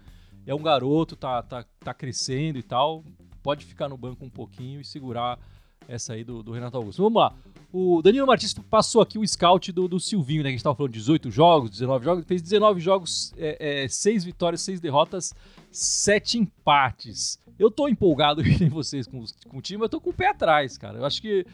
É 0.46 0.54
um 0.54 0.62
garoto, 0.62 1.14
tá, 1.16 1.42
tá, 1.42 1.64
tá 1.78 1.94
crescendo 1.94 2.58
e 2.58 2.62
tal. 2.62 3.04
Pode 3.42 3.64
ficar 3.64 3.88
no 3.88 3.96
banco 3.96 4.24
um 4.24 4.30
pouquinho 4.30 4.80
e 4.80 4.84
segurar 4.84 5.38
essa 5.86 6.14
aí 6.14 6.24
do, 6.24 6.42
do 6.42 6.52
Renato 6.52 6.76
Augusto. 6.76 7.02
Vamos 7.02 7.20
lá. 7.20 7.34
O 7.72 8.02
Danilo 8.02 8.26
Martins 8.26 8.52
passou 8.52 9.00
aqui 9.00 9.16
o 9.16 9.26
scout 9.26 9.70
do, 9.70 9.86
do 9.86 10.00
Silvinho, 10.00 10.42
né? 10.42 10.48
Que 10.48 10.54
a 10.54 10.56
gente 10.56 10.64
tava 10.64 10.74
falando 10.74 10.92
18 10.92 11.30
jogos, 11.30 11.70
19 11.70 12.04
jogos. 12.04 12.24
Fez 12.26 12.42
19 12.42 12.80
jogos, 12.80 13.32
é, 13.38 13.84
é, 13.84 13.88
6 13.88 14.24
vitórias, 14.24 14.60
6 14.62 14.80
derrotas, 14.80 15.32
7 15.70 16.38
empates. 16.38 17.38
Eu 17.58 17.70
tô 17.70 17.88
empolgado 17.88 18.42
em 18.42 18.68
vocês 18.68 19.06
com, 19.06 19.24
com 19.48 19.58
o 19.58 19.62
time, 19.62 19.78
mas 19.78 19.84
eu 19.84 19.90
tô 19.90 20.00
com 20.00 20.10
o 20.10 20.14
pé 20.14 20.30
atrás, 20.30 20.76
cara. 20.76 20.98
Eu 20.98 21.04
acho 21.04 21.22
que 21.22 21.46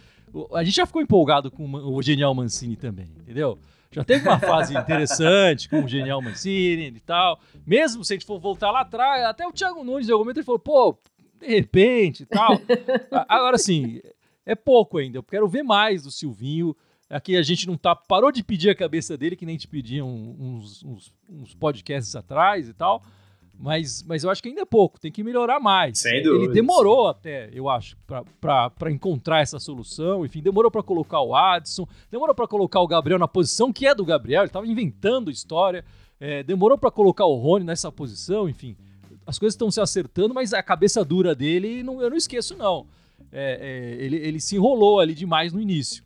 a 0.54 0.64
gente 0.64 0.76
já 0.76 0.86
ficou 0.86 1.02
empolgado 1.02 1.50
com 1.50 1.70
o 1.70 2.02
Genial 2.02 2.34
Mancini 2.34 2.76
também, 2.76 3.08
entendeu? 3.20 3.58
Já 3.90 4.02
teve 4.02 4.26
uma 4.26 4.38
fase 4.38 4.76
interessante 4.76 5.68
com 5.68 5.84
o 5.84 5.88
Genial 5.88 6.22
Mancini 6.22 6.86
e 6.86 7.00
tal. 7.00 7.38
Mesmo 7.66 8.04
se 8.04 8.14
a 8.14 8.16
gente 8.16 8.26
for 8.26 8.38
voltar 8.38 8.70
lá 8.70 8.80
atrás, 8.80 9.24
até 9.24 9.46
o 9.46 9.52
Thiago 9.52 9.84
Nunes, 9.84 10.08
em 10.08 10.12
algum 10.12 10.24
momento, 10.24 10.38
ele 10.38 10.46
falou, 10.46 10.58
pô, 10.58 10.98
de 11.40 11.46
repente 11.46 12.22
e 12.22 12.26
tal. 12.26 12.60
Agora, 13.28 13.58
sim, 13.58 14.00
é 14.46 14.54
pouco 14.54 14.98
ainda. 14.98 15.18
Eu 15.18 15.22
quero 15.24 15.48
ver 15.48 15.64
mais 15.64 16.04
do 16.04 16.10
Silvinho. 16.10 16.74
Aqui 17.10 17.36
a 17.36 17.42
gente 17.42 17.66
não 17.66 17.76
tá. 17.76 17.94
Parou 17.94 18.30
de 18.30 18.42
pedir 18.42 18.70
a 18.70 18.74
cabeça 18.74 19.16
dele, 19.16 19.36
que 19.36 19.44
nem 19.44 19.56
te 19.56 19.66
pediam 19.66 20.08
uns, 20.08 20.82
uns, 20.84 21.12
uns 21.28 21.54
podcasts 21.54 22.14
atrás 22.14 22.68
e 22.68 22.72
tal. 22.72 23.02
Mas, 23.58 24.02
mas 24.02 24.22
eu 24.22 24.28
acho 24.28 24.42
que 24.42 24.50
ainda 24.50 24.60
é 24.60 24.66
pouco, 24.66 25.00
tem 25.00 25.10
que 25.10 25.24
melhorar 25.24 25.58
mais. 25.58 25.98
Sem 25.98 26.22
dúvida, 26.22 26.44
Ele 26.44 26.52
demorou 26.52 27.08
até, 27.08 27.48
eu 27.54 27.70
acho, 27.70 27.96
para 28.38 28.90
encontrar 28.90 29.40
essa 29.40 29.58
solução. 29.58 30.26
Enfim, 30.26 30.42
demorou 30.42 30.70
para 30.70 30.82
colocar 30.82 31.22
o 31.22 31.34
Adson, 31.34 31.88
demorou 32.10 32.34
para 32.34 32.46
colocar 32.46 32.80
o 32.80 32.86
Gabriel 32.86 33.18
na 33.18 33.26
posição 33.26 33.72
que 33.72 33.86
é 33.86 33.94
do 33.94 34.04
Gabriel, 34.04 34.42
ele 34.42 34.48
estava 34.48 34.66
inventando 34.66 35.30
história. 35.30 35.84
É, 36.20 36.42
demorou 36.42 36.76
para 36.76 36.90
colocar 36.90 37.24
o 37.24 37.36
Rony 37.36 37.64
nessa 37.64 37.90
posição, 37.90 38.46
enfim. 38.46 38.76
As 39.26 39.38
coisas 39.38 39.54
estão 39.54 39.70
se 39.70 39.80
acertando, 39.80 40.34
mas 40.34 40.52
a 40.52 40.62
cabeça 40.62 41.02
dura 41.02 41.34
dele, 41.34 41.82
não, 41.82 42.02
eu 42.02 42.10
não 42.10 42.16
esqueço, 42.16 42.54
não 42.56 42.86
é, 43.32 43.58
é, 43.98 44.04
ele, 44.04 44.16
ele 44.16 44.40
se 44.40 44.56
enrolou 44.56 45.00
ali 45.00 45.14
demais 45.14 45.52
no 45.52 45.60
início. 45.60 46.04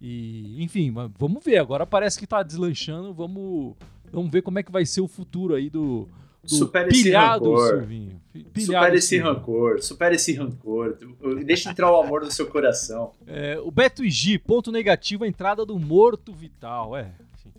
E, 0.00 0.62
enfim, 0.62 0.92
vamos 1.18 1.42
ver. 1.42 1.58
Agora 1.58 1.86
parece 1.86 2.18
que 2.18 2.26
tá 2.26 2.42
deslanchando. 2.42 3.12
Vamos, 3.14 3.74
vamos 4.12 4.30
ver 4.30 4.42
como 4.42 4.58
é 4.58 4.62
que 4.62 4.72
vai 4.72 4.84
ser 4.84 5.00
o 5.00 5.08
futuro 5.08 5.54
aí 5.54 5.70
do, 5.70 6.08
do 6.42 6.54
supera 6.54 6.88
pilhado 6.88 7.54
esse 7.54 7.64
rancor. 7.64 7.78
Silvinho. 7.78 8.20
supera 8.58 8.96
esse 8.96 9.18
rancor, 9.18 9.82
supera 9.82 10.14
esse 10.14 10.32
rancor. 10.34 10.98
Deixa 11.44 11.70
entrar 11.70 11.90
o 11.90 12.00
amor 12.00 12.22
no 12.22 12.30
seu 12.30 12.46
coração. 12.46 13.12
É, 13.26 13.58
o 13.58 13.70
Beto 13.70 14.04
Igi, 14.04 14.38
ponto 14.38 14.70
negativo, 14.70 15.24
a 15.24 15.28
entrada 15.28 15.64
do 15.64 15.78
morto 15.78 16.32
Vital. 16.32 16.96
É, 16.96 17.12
enfim. 17.38 17.52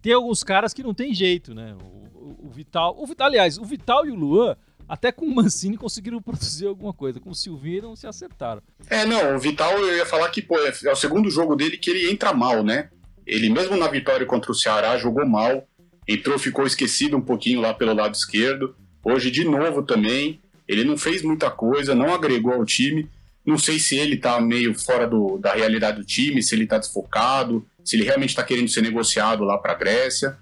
Tem 0.00 0.12
alguns 0.12 0.42
caras 0.42 0.74
que 0.74 0.82
não 0.82 0.92
tem 0.92 1.14
jeito, 1.14 1.54
né? 1.54 1.76
O, 1.80 2.18
o, 2.18 2.46
o 2.46 2.50
Vital, 2.50 2.96
o 2.98 3.06
Vital, 3.06 3.28
aliás, 3.28 3.58
o 3.58 3.64
Vital 3.64 4.06
e 4.06 4.10
o 4.10 4.14
Luan 4.16 4.56
até 4.92 5.10
com 5.10 5.24
o 5.24 5.34
Mancini 5.34 5.78
conseguiram 5.78 6.20
produzir 6.20 6.66
alguma 6.66 6.92
coisa. 6.92 7.18
Com 7.18 7.30
o 7.30 7.34
Silvinho 7.34 7.80
não 7.80 7.96
se 7.96 8.06
acertaram. 8.06 8.60
É, 8.90 9.06
não, 9.06 9.34
o 9.34 9.38
Vital 9.38 9.78
eu 9.78 9.96
ia 9.96 10.04
falar 10.04 10.28
que 10.28 10.42
pô, 10.42 10.58
é, 10.58 10.70
é 10.84 10.92
o 10.92 10.96
segundo 10.96 11.30
jogo 11.30 11.56
dele 11.56 11.78
que 11.78 11.88
ele 11.88 12.10
entra 12.10 12.34
mal, 12.34 12.62
né? 12.62 12.90
Ele 13.26 13.48
mesmo 13.48 13.74
na 13.78 13.88
vitória 13.88 14.26
contra 14.26 14.52
o 14.52 14.54
Ceará 14.54 14.98
jogou 14.98 15.24
mal, 15.24 15.66
entrou, 16.06 16.38
ficou 16.38 16.66
esquecido 16.66 17.16
um 17.16 17.22
pouquinho 17.22 17.62
lá 17.62 17.72
pelo 17.72 17.94
lado 17.94 18.14
esquerdo. 18.14 18.76
Hoje, 19.02 19.30
de 19.30 19.44
novo 19.44 19.82
também, 19.82 20.38
ele 20.68 20.84
não 20.84 20.98
fez 20.98 21.22
muita 21.22 21.50
coisa, 21.50 21.94
não 21.94 22.12
agregou 22.12 22.52
ao 22.52 22.66
time. 22.66 23.08
Não 23.46 23.56
sei 23.56 23.78
se 23.78 23.96
ele 23.96 24.18
tá 24.18 24.38
meio 24.42 24.78
fora 24.78 25.06
do, 25.06 25.38
da 25.38 25.54
realidade 25.54 25.96
do 25.96 26.04
time, 26.04 26.42
se 26.42 26.54
ele 26.54 26.66
tá 26.66 26.76
desfocado, 26.76 27.66
se 27.82 27.96
ele 27.96 28.04
realmente 28.04 28.30
está 28.30 28.42
querendo 28.42 28.68
ser 28.68 28.82
negociado 28.82 29.42
lá 29.42 29.56
para 29.56 29.72
a 29.72 29.76
Grécia. 29.76 30.36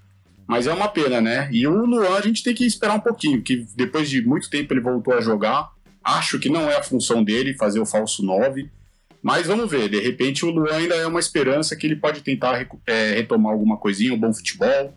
Mas 0.50 0.66
é 0.66 0.73
uma 0.75 0.88
pena, 0.88 1.21
né? 1.21 1.49
E 1.52 1.64
o 1.64 1.87
Luan 1.87 2.16
a 2.16 2.21
gente 2.21 2.42
tem 2.42 2.52
que 2.52 2.66
esperar 2.66 2.97
um 2.97 3.00
pouquinho, 3.00 3.40
que 3.40 3.69
depois 3.76 4.11
de 4.11 4.21
muito 4.21 4.50
tempo 4.50 4.75
ele 4.75 4.80
voltou 4.80 5.14
a 5.14 5.21
jogar. 5.21 5.71
Acho 6.02 6.40
que 6.40 6.49
não 6.49 6.69
é 6.69 6.76
a 6.76 6.83
função 6.83 7.23
dele 7.23 7.54
fazer 7.54 7.78
o 7.78 7.87
falso 7.87 8.21
9. 8.21 8.69
Mas 9.23 9.47
vamos 9.47 9.71
ver, 9.71 9.88
de 9.88 10.00
repente 10.00 10.45
o 10.45 10.50
Luan 10.50 10.75
ainda 10.75 10.97
é 10.97 11.07
uma 11.07 11.21
esperança 11.21 11.76
que 11.76 11.87
ele 11.87 11.95
pode 11.95 12.23
tentar 12.23 12.66
é, 12.85 13.12
retomar 13.12 13.52
alguma 13.52 13.76
coisinha, 13.76 14.12
um 14.12 14.19
bom 14.19 14.35
futebol. 14.35 14.92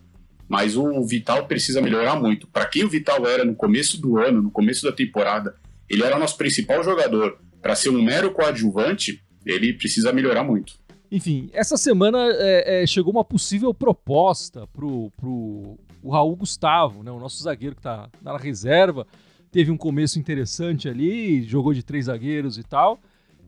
Mas 0.49 0.75
o 0.75 1.05
Vital 1.05 1.45
precisa 1.45 1.83
melhorar 1.83 2.15
muito. 2.15 2.47
Para 2.47 2.65
quem 2.65 2.83
o 2.83 2.89
Vital 2.89 3.27
era 3.27 3.45
no 3.45 3.53
começo 3.53 4.01
do 4.01 4.17
ano, 4.17 4.41
no 4.41 4.49
começo 4.49 4.83
da 4.83 4.91
temporada, 4.91 5.55
ele 5.87 6.01
era 6.01 6.17
nosso 6.17 6.35
principal 6.35 6.83
jogador. 6.83 7.37
Para 7.61 7.75
ser 7.75 7.89
um 7.89 8.01
mero 8.01 8.31
coadjuvante, 8.31 9.21
ele 9.45 9.71
precisa 9.73 10.11
melhorar 10.11 10.43
muito. 10.43 10.73
Enfim, 11.13 11.47
essa 11.53 11.77
semana 11.77 12.17
é, 12.27 12.81
é, 12.81 12.87
chegou 12.87 13.13
uma 13.13 13.23
possível 13.23 13.71
proposta 13.71 14.65
pro, 14.73 15.11
pro 15.15 15.77
o 16.01 16.09
Raul 16.09 16.35
Gustavo, 16.35 17.03
né, 17.03 17.11
o 17.11 17.19
nosso 17.19 17.43
zagueiro 17.43 17.75
que 17.75 17.81
está 17.81 18.09
na 18.19 18.35
reserva. 18.35 19.05
Teve 19.51 19.69
um 19.69 19.77
começo 19.77 20.17
interessante 20.17 20.89
ali, 20.89 21.43
jogou 21.43 21.71
de 21.71 21.83
três 21.83 22.05
zagueiros 22.05 22.57
e 22.57 22.63
tal. 22.63 22.99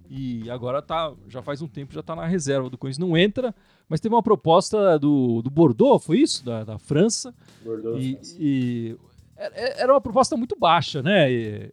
E 0.08 0.48
agora 0.52 0.80
tá, 0.80 1.12
já 1.28 1.42
faz 1.42 1.60
um 1.60 1.68
tempo 1.68 1.92
já 1.92 2.02
está 2.02 2.16
na 2.16 2.28
reserva 2.28 2.70
do 2.70 2.78
Corinthians. 2.78 3.10
Não 3.10 3.18
entra, 3.18 3.54
mas 3.90 4.00
teve 4.00 4.14
uma 4.14 4.22
proposta 4.22 5.00
do, 5.00 5.42
do 5.42 5.50
Bordeaux, 5.50 6.06
foi 6.06 6.20
isso? 6.20 6.46
Da, 6.46 6.64
da 6.64 6.78
França. 6.78 7.34
Bordeaux. 7.64 8.00
E, 8.00 8.20
e 8.40 8.98
era 9.36 9.92
uma 9.92 10.02
proposta 10.02 10.38
muito 10.38 10.56
baixa, 10.56 11.02
né? 11.02 11.32
E... 11.32 11.72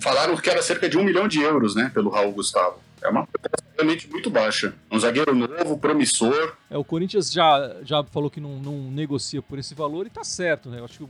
Falaram 0.00 0.36
que 0.36 0.50
era 0.50 0.60
cerca 0.62 0.88
de 0.88 0.98
um 0.98 1.04
milhão 1.04 1.28
de 1.28 1.40
euros, 1.40 1.76
né, 1.76 1.92
pelo 1.94 2.10
Raul 2.10 2.32
Gustavo. 2.32 2.80
É 3.00 3.08
uma 3.08 3.24
proposta 3.24 3.71
realmente 3.82 4.08
muito 4.08 4.30
baixa. 4.30 4.74
Um 4.90 4.98
zagueiro 4.98 5.34
novo, 5.34 5.76
promissor. 5.76 6.56
É, 6.70 6.78
o 6.78 6.84
Corinthians 6.84 7.30
já, 7.30 7.76
já 7.84 8.02
falou 8.04 8.30
que 8.30 8.40
não, 8.40 8.56
não 8.56 8.90
negocia 8.90 9.42
por 9.42 9.58
esse 9.58 9.74
valor 9.74 10.06
e 10.06 10.10
tá 10.10 10.24
certo, 10.24 10.70
né? 10.70 10.78
Eu 10.78 10.84
acho 10.84 10.98
que 10.98 11.08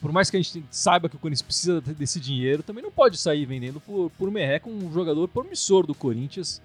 por 0.00 0.12
mais 0.12 0.30
que 0.30 0.36
a 0.36 0.40
gente 0.40 0.62
saiba 0.70 1.08
que 1.08 1.16
o 1.16 1.18
Corinthians 1.18 1.42
precisa 1.42 1.80
desse 1.80 2.20
dinheiro, 2.20 2.62
também 2.62 2.82
não 2.82 2.90
pode 2.90 3.16
sair 3.16 3.46
vendendo 3.46 3.80
por, 3.80 4.10
por 4.18 4.30
merreca 4.30 4.68
um 4.68 4.92
jogador 4.92 5.26
promissor 5.28 5.86
do 5.86 5.94
Corinthians 5.94 6.60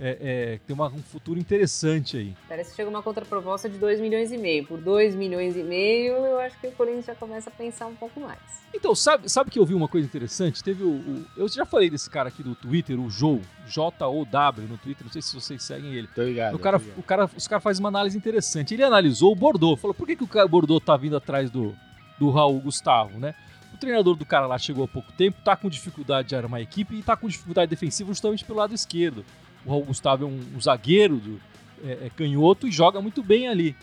é, 0.00 0.18
é, 0.20 0.60
tem 0.66 0.74
uma, 0.74 0.88
um 0.88 1.02
futuro 1.02 1.38
interessante 1.38 2.16
aí. 2.16 2.34
Parece 2.48 2.70
que 2.70 2.76
chega 2.76 2.90
uma 2.90 3.02
contraproposta 3.02 3.68
de 3.68 3.78
2 3.78 4.00
milhões 4.00 4.32
e 4.32 4.38
meio. 4.38 4.66
Por 4.66 4.80
2 4.80 5.14
milhões 5.14 5.56
e 5.56 5.62
meio, 5.62 6.14
eu 6.14 6.38
acho 6.40 6.58
que 6.60 6.66
o 6.66 6.72
Corinthians 6.72 7.06
já 7.06 7.14
começa 7.14 7.50
a 7.50 7.52
pensar 7.52 7.86
um 7.86 7.94
pouco 7.94 8.20
mais. 8.20 8.40
Então, 8.74 8.94
sabe, 8.94 9.28
sabe 9.28 9.50
que 9.50 9.58
eu 9.58 9.64
vi 9.64 9.72
uma 9.72 9.86
coisa 9.86 10.06
interessante? 10.06 10.62
Teve 10.62 10.82
o, 10.82 10.90
o 10.90 11.26
Eu 11.36 11.48
já 11.48 11.64
falei 11.64 11.88
desse 11.88 12.10
cara 12.10 12.28
aqui 12.28 12.42
do 12.42 12.54
Twitter, 12.54 12.98
o 12.98 13.08
Joe, 13.08 13.40
J-O-W 13.66 14.68
no 14.68 14.76
Twitter, 14.78 15.04
não 15.04 15.12
sei 15.12 15.22
se 15.22 15.34
vocês 15.34 15.62
seguem 15.62 15.94
ele. 15.94 16.08
Tô 16.08 16.22
ligado. 16.22 16.54
O 16.54 16.58
cara, 16.58 16.78
ligado. 16.78 16.98
o 16.98 17.02
cara, 17.02 17.30
os 17.36 17.46
caras 17.46 17.62
fazem 17.62 17.80
uma 17.80 17.88
análise 17.88 18.18
interessante. 18.18 18.74
Ele 18.74 18.82
analisou 18.82 19.32
o 19.32 19.36
Bordeaux, 19.36 19.80
falou: 19.80 19.94
por 19.94 20.06
que, 20.06 20.16
que 20.16 20.24
o 20.24 20.48
Bordeaux 20.48 20.84
tá 20.84 20.96
vindo 20.96 21.16
atrás 21.16 21.50
do, 21.50 21.74
do 22.18 22.30
Raul 22.30 22.60
Gustavo, 22.60 23.18
né? 23.18 23.34
O 23.72 23.76
treinador 23.76 24.14
do 24.14 24.24
cara 24.24 24.46
lá 24.46 24.56
chegou 24.56 24.84
há 24.84 24.88
pouco 24.88 25.12
tempo, 25.12 25.40
tá 25.44 25.56
com 25.56 25.68
dificuldade 25.68 26.28
de 26.28 26.36
armar 26.36 26.60
a 26.60 26.62
equipe 26.62 26.94
e 26.94 27.02
tá 27.02 27.16
com 27.16 27.28
dificuldade 27.28 27.68
defensiva 27.68 28.08
justamente 28.08 28.44
pelo 28.44 28.58
lado 28.58 28.72
esquerdo. 28.72 29.24
O 29.64 29.70
Raul 29.70 29.84
Gustavo 29.84 30.24
é 30.24 30.26
um, 30.26 30.40
um 30.56 30.60
zagueiro 30.60 31.16
do, 31.16 31.40
é, 31.84 32.06
é 32.06 32.10
canhoto 32.14 32.66
e 32.66 32.72
joga 32.72 33.00
muito 33.00 33.22
bem 33.22 33.48
ali. 33.48 33.74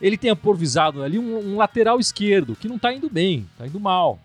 Ele 0.00 0.16
tem 0.16 0.30
aprovisado 0.30 1.02
ali 1.02 1.18
um, 1.18 1.38
um 1.38 1.56
lateral 1.56 1.98
esquerdo 1.98 2.54
que 2.54 2.68
não 2.68 2.76
está 2.76 2.92
indo 2.92 3.10
bem, 3.10 3.46
está 3.52 3.66
indo 3.66 3.80
mal. 3.80 4.20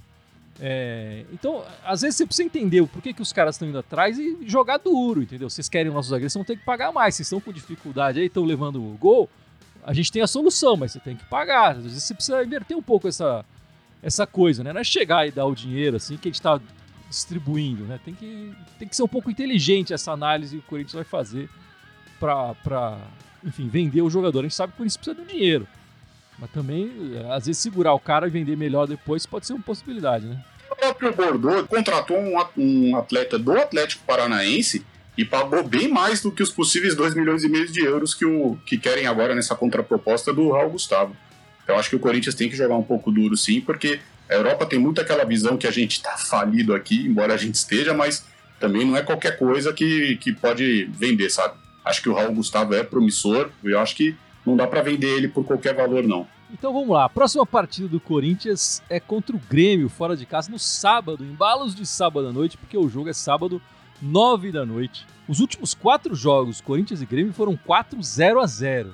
É, 0.59 1.25
então, 1.33 1.63
às 1.83 2.01
vezes 2.01 2.17
você 2.17 2.25
precisa 2.25 2.45
entender 2.45 2.85
por 2.87 3.01
que, 3.01 3.13
que 3.13 3.21
os 3.21 3.33
caras 3.33 3.55
estão 3.55 3.67
indo 3.67 3.77
atrás 3.77 4.19
e 4.19 4.37
jogar 4.45 4.77
duro, 4.77 5.21
entendeu? 5.21 5.49
Vocês 5.49 5.67
querem 5.67 5.91
nossos 5.91 6.11
zagueiros, 6.11 6.33
vão 6.33 6.43
ter 6.43 6.57
que 6.57 6.63
pagar 6.63 6.91
mais. 6.91 7.15
Vocês 7.15 7.25
estão 7.25 7.41
com 7.41 7.51
dificuldade 7.51 8.19
aí, 8.19 8.27
estão 8.27 8.43
levando 8.45 8.75
o 8.75 8.95
gol. 8.97 9.29
A 9.83 9.93
gente 9.93 10.11
tem 10.11 10.21
a 10.21 10.27
solução, 10.27 10.77
mas 10.77 10.91
você 10.91 10.99
tem 10.99 11.15
que 11.15 11.25
pagar. 11.25 11.77
Às 11.77 11.83
vezes 11.83 12.03
você 12.03 12.13
precisa 12.13 12.43
inverter 12.43 12.77
um 12.77 12.81
pouco 12.83 13.07
essa, 13.07 13.43
essa 14.01 14.27
coisa, 14.27 14.63
né? 14.63 14.71
Não 14.71 14.81
é 14.81 14.83
chegar 14.83 15.27
e 15.27 15.31
dar 15.31 15.45
o 15.45 15.55
dinheiro 15.55 15.97
assim 15.97 16.17
que 16.17 16.27
a 16.27 16.31
gente 16.31 16.39
está 16.39 16.61
distribuindo, 17.13 17.83
né? 17.83 17.99
Tem 18.03 18.13
que, 18.13 18.53
tem 18.79 18.87
que 18.87 18.95
ser 18.95 19.03
um 19.03 19.07
pouco 19.07 19.29
inteligente 19.29 19.93
essa 19.93 20.11
análise 20.11 20.57
que 20.57 20.63
o 20.63 20.67
Corinthians 20.67 20.93
vai 20.93 21.03
fazer 21.03 21.49
para, 22.19 22.97
enfim, 23.43 23.67
vender 23.67 24.01
o 24.01 24.09
jogador. 24.09 24.39
A 24.39 24.43
gente 24.43 24.55
sabe 24.55 24.71
que 24.71 24.75
o 24.75 24.77
Corinthians 24.77 24.97
precisa 24.97 25.15
do 25.15 25.25
dinheiro. 25.25 25.67
Mas 26.39 26.49
também, 26.51 26.91
às 27.31 27.45
vezes, 27.45 27.61
segurar 27.61 27.93
o 27.93 27.99
cara 27.99 28.27
e 28.27 28.29
vender 28.29 28.57
melhor 28.57 28.87
depois 28.87 29.25
pode 29.25 29.45
ser 29.45 29.53
uma 29.53 29.61
possibilidade, 29.61 30.25
né? 30.25 30.43
O 30.69 30.75
próprio 30.75 31.13
Bordeaux 31.13 31.67
contratou 31.67 32.17
um 32.57 32.97
atleta 32.97 33.37
do 33.37 33.51
Atlético 33.51 34.03
Paranaense 34.05 34.83
e 35.17 35.23
pagou 35.23 35.63
bem 35.63 35.87
mais 35.87 36.21
do 36.21 36.31
que 36.31 36.41
os 36.41 36.49
possíveis 36.49 36.95
2 36.95 37.13
milhões 37.13 37.43
e 37.43 37.49
meio 37.49 37.71
de 37.71 37.81
euros 37.81 38.15
que, 38.15 38.25
o, 38.25 38.57
que 38.65 38.77
querem 38.77 39.05
agora 39.05 39.35
nessa 39.35 39.55
contraproposta 39.55 40.33
do 40.33 40.51
Raul 40.51 40.71
Gustavo. 40.71 41.15
Eu 41.67 41.75
acho 41.77 41.89
que 41.89 41.95
o 41.95 41.99
Corinthians 41.99 42.35
tem 42.35 42.49
que 42.49 42.55
jogar 42.55 42.75
um 42.75 42.83
pouco 42.83 43.11
duro 43.11 43.37
sim, 43.37 43.61
porque 43.61 43.99
a 44.33 44.37
Europa 44.37 44.65
tem 44.65 44.79
muito 44.79 44.99
aquela 44.99 45.23
visão 45.23 45.57
que 45.57 45.67
a 45.67 45.71
gente 45.71 45.93
está 45.93 46.17
falido 46.17 46.73
aqui, 46.73 47.05
embora 47.05 47.33
a 47.33 47.37
gente 47.37 47.55
esteja, 47.55 47.93
mas 47.93 48.25
também 48.59 48.85
não 48.85 48.97
é 48.97 49.01
qualquer 49.01 49.37
coisa 49.37 49.71
que, 49.71 50.17
que 50.17 50.33
pode 50.33 50.85
vender, 50.85 51.29
sabe? 51.29 51.55
Acho 51.85 52.01
que 52.01 52.09
o 52.09 52.13
Raul 52.13 52.33
Gustavo 52.33 52.73
é 52.73 52.83
promissor, 52.83 53.49
eu 53.63 53.79
acho 53.79 53.95
que 53.95 54.15
não 54.45 54.55
dá 54.55 54.65
para 54.65 54.81
vender 54.81 55.15
ele 55.17 55.27
por 55.27 55.45
qualquer 55.45 55.75
valor, 55.75 56.03
não. 56.03 56.27
Então 56.51 56.73
vamos 56.73 56.89
lá, 56.89 57.05
a 57.05 57.09
próxima 57.09 57.45
partida 57.45 57.87
do 57.87 57.99
Corinthians 57.99 58.81
é 58.89 58.99
contra 58.99 59.35
o 59.35 59.39
Grêmio, 59.39 59.89
fora 59.89 60.15
de 60.15 60.25
casa, 60.25 60.51
no 60.51 60.59
sábado, 60.59 61.23
embalos 61.23 61.75
de 61.75 61.85
sábado 61.85 62.27
à 62.27 62.31
noite, 62.31 62.57
porque 62.57 62.77
o 62.77 62.89
jogo 62.89 63.09
é 63.09 63.13
sábado, 63.13 63.61
9 64.01 64.51
da 64.51 64.65
noite. 64.65 65.05
Os 65.27 65.39
últimos 65.39 65.73
quatro 65.73 66.13
jogos, 66.15 66.61
Corinthians 66.61 67.01
e 67.01 67.05
Grêmio, 67.05 67.33
foram 67.33 67.55
4 67.55 68.01
0 68.01 68.39
a 68.39 68.45
0 68.45 68.93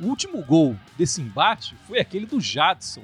O 0.00 0.06
último 0.06 0.42
gol 0.42 0.76
desse 0.98 1.20
embate 1.20 1.74
foi 1.86 1.98
aquele 1.98 2.26
do 2.26 2.40
Jadson, 2.40 3.02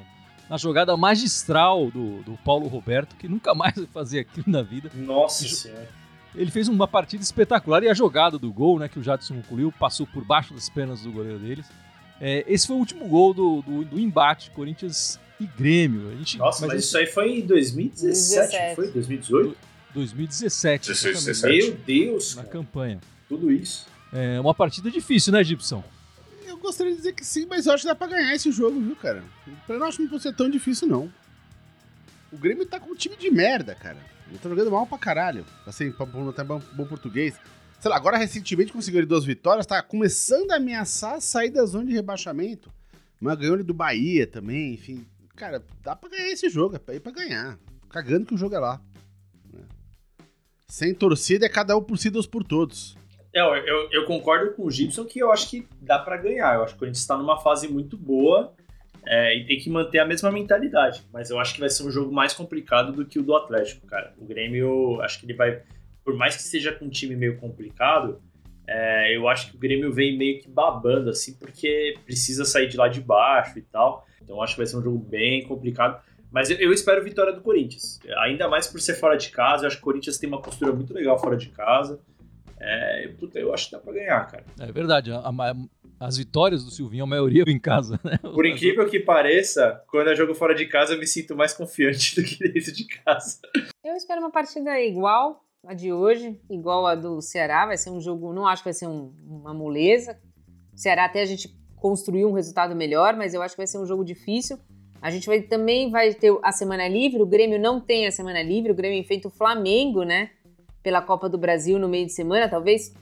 na 0.51 0.57
jogada 0.57 0.97
magistral 0.97 1.93
do, 1.93 2.23
do 2.25 2.37
Paulo 2.45 2.67
Roberto, 2.67 3.15
que 3.15 3.29
nunca 3.29 3.55
mais 3.55 3.77
vai 3.77 3.87
fazer 3.87 4.19
aquilo 4.19 4.47
na 4.49 4.63
vida. 4.63 4.91
Nossa 4.93 5.47
senhora. 5.47 5.89
Ele 6.35 6.51
fez 6.51 6.67
uma 6.67 6.89
partida 6.89 7.23
espetacular 7.23 7.85
e 7.85 7.89
a 7.89 7.95
jogada 7.95 8.37
do 8.37 8.53
gol, 8.53 8.79
né, 8.79 8.89
que 8.89 8.99
o 8.99 9.03
Jadson 9.03 9.37
concluiu, 9.37 9.73
passou 9.73 10.07
por 10.07 10.25
baixo 10.25 10.53
das 10.53 10.69
pernas 10.69 11.03
do 11.03 11.13
goleiro 11.13 11.39
deles. 11.39 11.67
É, 12.21 12.45
esse 12.49 12.67
foi 12.67 12.75
o 12.77 12.79
último 12.81 13.07
gol 13.07 13.33
do, 13.33 13.63
do, 13.63 13.85
do, 13.85 13.99
embate 13.99 14.51
Corinthians 14.51 15.21
e 15.41 15.47
Grêmio. 15.47 16.11
A 16.11 16.17
gente, 16.17 16.37
Nossa, 16.37 16.67
mas, 16.67 16.75
mas 16.75 16.85
isso 16.85 16.99
aí 16.99 17.07
foi 17.07 17.39
em 17.39 17.47
2017, 17.47 18.51
17. 18.51 18.75
foi? 18.75 18.91
2018? 18.91 19.57
2017. 19.95 20.89
16, 20.89 21.25
17. 21.25 21.67
Meu 21.67 21.77
Deus! 21.87 22.37
Na 22.37 22.43
cara. 22.43 22.53
campanha. 22.53 23.01
Tudo 23.29 23.51
isso. 23.51 23.87
É 24.13 24.41
uma 24.41 24.55
partida 24.55 24.91
difícil, 24.91 25.33
né, 25.33 25.43
Gibson? 25.43 25.83
Gostaria 26.61 26.93
de 26.93 26.99
dizer 26.99 27.13
que 27.13 27.25
sim, 27.25 27.47
mas 27.47 27.67
eu 27.67 27.73
acho 27.73 27.83
que 27.83 27.89
dá 27.89 27.95
pra 27.95 28.07
ganhar 28.07 28.35
esse 28.35 28.51
jogo, 28.53 28.81
viu, 28.81 28.97
cara? 28.97 29.25
Eu 29.69 29.79
não 29.79 29.87
acho 29.87 29.99
que 29.99 30.05
não 30.05 30.19
ser 30.19 30.35
tão 30.35 30.49
difícil, 30.49 30.87
não. 30.87 31.13
O 32.33 32.39
Grêmio 32.39 32.67
tá 32.67 32.79
com 32.79 32.93
um 32.93 32.95
time 32.95 33.17
de 33.17 33.31
merda, 33.31 33.75
cara. 33.75 33.99
Ele 34.29 34.39
tá 34.39 34.49
jogando 34.49 34.71
mal 34.71 34.87
pra 34.87 34.99
caralho. 34.99 35.45
Assim, 35.67 35.91
pra 35.91 36.07
até 36.29 36.45
bom, 36.45 36.63
bom 36.73 36.87
português. 36.87 37.35
Sei 37.81 37.91
lá, 37.91 37.97
agora 37.97 38.17
recentemente 38.17 38.73
conseguiu 38.73 39.05
duas 39.07 39.25
vitórias, 39.25 39.67
tá 39.67 39.83
começando 39.83 40.53
a 40.53 40.57
ameaçar 40.57 41.21
sair 41.21 41.51
da 41.51 41.65
zona 41.65 41.87
de 41.87 41.93
rebaixamento. 41.93 42.71
Mas 43.19 43.39
ganhou 43.39 43.55
ele 43.55 43.65
do 43.65 43.75
Bahia 43.75 44.27
também, 44.27 44.75
enfim. 44.75 45.07
Cara, 45.35 45.65
dá 45.83 45.97
pra 45.97 46.11
ganhar 46.11 46.31
esse 46.31 46.49
jogo, 46.49 46.77
é 46.77 46.79
pra 46.79 46.95
ir 46.95 47.01
pra 47.01 47.11
ganhar. 47.11 47.59
Cagando 47.89 48.27
que 48.27 48.35
o 48.35 48.39
jogo 48.39 48.55
é 48.55 48.59
lá. 48.59 48.81
Né? 49.53 49.63
Sem 50.69 50.95
torcida 50.95 51.47
é 51.47 51.49
cada 51.49 51.77
um 51.77 51.83
por 51.83 51.99
si, 51.99 52.11
Deus 52.11 52.27
por 52.27 52.45
todos. 52.45 52.97
Eu, 53.33 53.55
eu, 53.55 53.89
eu, 53.93 54.05
concordo 54.07 54.53
com 54.55 54.65
o 54.65 54.71
Gibson 54.71 55.05
que 55.05 55.21
eu 55.21 55.31
acho 55.31 55.49
que 55.49 55.67
dá 55.81 55.99
para 55.99 56.17
ganhar. 56.17 56.57
Eu 56.57 56.65
acho 56.65 56.77
que 56.77 56.85
a 56.85 56.87
gente 56.87 56.97
está 56.97 57.17
numa 57.17 57.39
fase 57.39 57.69
muito 57.69 57.97
boa 57.97 58.53
é, 59.07 59.37
e 59.37 59.47
tem 59.47 59.59
que 59.59 59.71
manter 59.71 60.01
a 60.01 60.05
mesma 60.05 60.33
mentalidade. 60.33 61.07
Mas 61.13 61.31
eu 61.31 61.39
acho 61.39 61.55
que 61.55 61.61
vai 61.61 61.71
ser 61.71 61.85
um 61.85 61.91
jogo 61.91 62.13
mais 62.13 62.33
complicado 62.33 62.93
do 62.93 63.07
que 63.07 63.19
o 63.19 63.23
do 63.23 63.35
Atlético, 63.35 63.87
cara. 63.87 64.13
O 64.19 64.25
Grêmio, 64.25 65.01
acho 65.03 65.21
que 65.21 65.27
ele 65.27 65.35
vai. 65.35 65.63
Por 66.05 66.15
mais 66.15 66.37
que 66.37 66.43
seja 66.43 66.73
com 66.73 66.87
um 66.87 66.91
time 66.91 67.15
meio 67.15 67.37
complicado, 67.37 68.21
é, 68.67 69.17
eu 69.17 69.29
acho 69.29 69.51
que 69.51 69.57
o 69.57 69.61
Grêmio 69.61 69.93
vem 69.93 70.17
meio 70.17 70.41
que 70.41 70.49
babando, 70.49 71.11
assim, 71.11 71.35
porque 71.35 71.99
precisa 72.05 72.45
sair 72.45 72.69
de 72.69 72.77
lá 72.77 72.89
de 72.89 73.01
baixo 73.01 73.59
e 73.59 73.63
tal. 73.63 74.07
Então 74.21 74.43
acho 74.43 74.55
que 74.55 74.61
vai 74.61 74.67
ser 74.67 74.77
um 74.77 74.83
jogo 74.83 74.99
bem 74.99 75.45
complicado. 75.45 76.03
Mas 76.33 76.51
eu, 76.51 76.57
eu 76.59 76.73
espero 76.73 77.03
vitória 77.03 77.33
do 77.33 77.41
Corinthians. 77.41 78.01
Ainda 78.19 78.49
mais 78.49 78.67
por 78.67 78.81
ser 78.81 78.95
fora 78.95 79.17
de 79.17 79.31
casa. 79.31 79.65
Eu 79.65 79.69
acho 79.69 79.77
que 79.77 79.83
o 79.83 79.85
Corinthians 79.85 80.19
tem 80.19 80.29
uma 80.29 80.43
postura 80.43 80.73
muito 80.73 80.93
legal 80.93 81.19
fora 81.19 81.37
de 81.37 81.49
casa. 81.49 82.01
É, 82.61 83.09
puta, 83.19 83.39
eu 83.39 83.55
acho 83.55 83.67
que 83.67 83.73
dá 83.73 83.79
pra 83.79 83.93
ganhar, 83.93 84.27
cara. 84.27 84.45
É 84.61 84.71
verdade. 84.71 85.11
A, 85.11 85.29
a, 85.29 85.57
as 85.99 86.17
vitórias 86.17 86.63
do 86.65 86.71
Silvinho, 86.71 87.05
a 87.05 87.07
maioria 87.07 87.43
em 87.47 87.59
casa, 87.59 87.99
né? 88.05 88.19
Por 88.35 88.45
incrível 88.47 88.87
que 88.89 89.01
pareça, 89.01 89.83
quando 89.89 90.09
eu 90.09 90.17
jogo 90.17 90.35
fora 90.35 90.55
de 90.55 90.67
casa, 90.67 90.95
eu 90.95 90.99
me 90.99 91.07
sinto 91.07 91.35
mais 91.35 91.55
confiante 91.55 92.17
do 92.21 92.23
que 92.23 92.39
dentro 92.39 92.73
de 92.73 92.87
casa. 92.87 93.39
Eu 93.83 93.95
espero 93.95 94.21
uma 94.21 94.31
partida 94.31 94.79
igual 94.81 95.45
a 95.67 95.75
de 95.75 95.93
hoje, 95.93 96.39
igual 96.51 96.87
a 96.87 96.95
do 96.95 97.21
Ceará. 97.21 97.67
Vai 97.67 97.79
ser 97.79 97.91
um 97.91 98.01
jogo, 98.01 98.33
não 98.33 98.47
acho 98.47 98.63
que 98.63 98.69
vai 98.69 98.75
ser 98.75 98.87
um, 98.87 99.15
uma 99.27 99.55
moleza. 99.55 100.19
O 100.73 100.79
Ceará 100.79 101.07
até 101.07 101.23
a 101.23 101.27
gente 101.27 101.55
construiu 101.77 102.29
um 102.29 102.33
resultado 102.33 102.77
melhor, 102.77 103.17
mas 103.17 103.33
eu 103.33 103.43
acho 103.43 103.55
que 103.55 103.61
vai 103.61 103.67
ser 103.67 103.79
um 103.79 103.87
jogo 103.87 104.05
difícil. 104.05 104.59
A 105.03 105.11
gente 105.11 105.27
vai, 105.27 105.41
também 105.41 105.91
vai 105.91 106.13
ter 106.13 106.31
a 106.43 106.53
semana 106.53 106.87
livre, 106.87 107.23
o 107.23 107.27
Grêmio 107.27 107.59
não 107.59 107.81
tem 107.81 108.07
a 108.07 108.11
semana 108.11 108.43
livre, 108.43 108.71
o 108.71 108.75
Grêmio 108.75 108.99
enfrenta 108.99 109.29
o 109.29 109.31
Flamengo, 109.31 110.03
né? 110.03 110.31
Pela 110.83 111.03
Copa 111.03 111.29
do 111.29 111.39
Brasil 111.39 111.79
no 111.79 111.89
meio 111.89 112.07
de 112.07 112.13
semana, 112.13 112.49
talvez. 112.49 112.95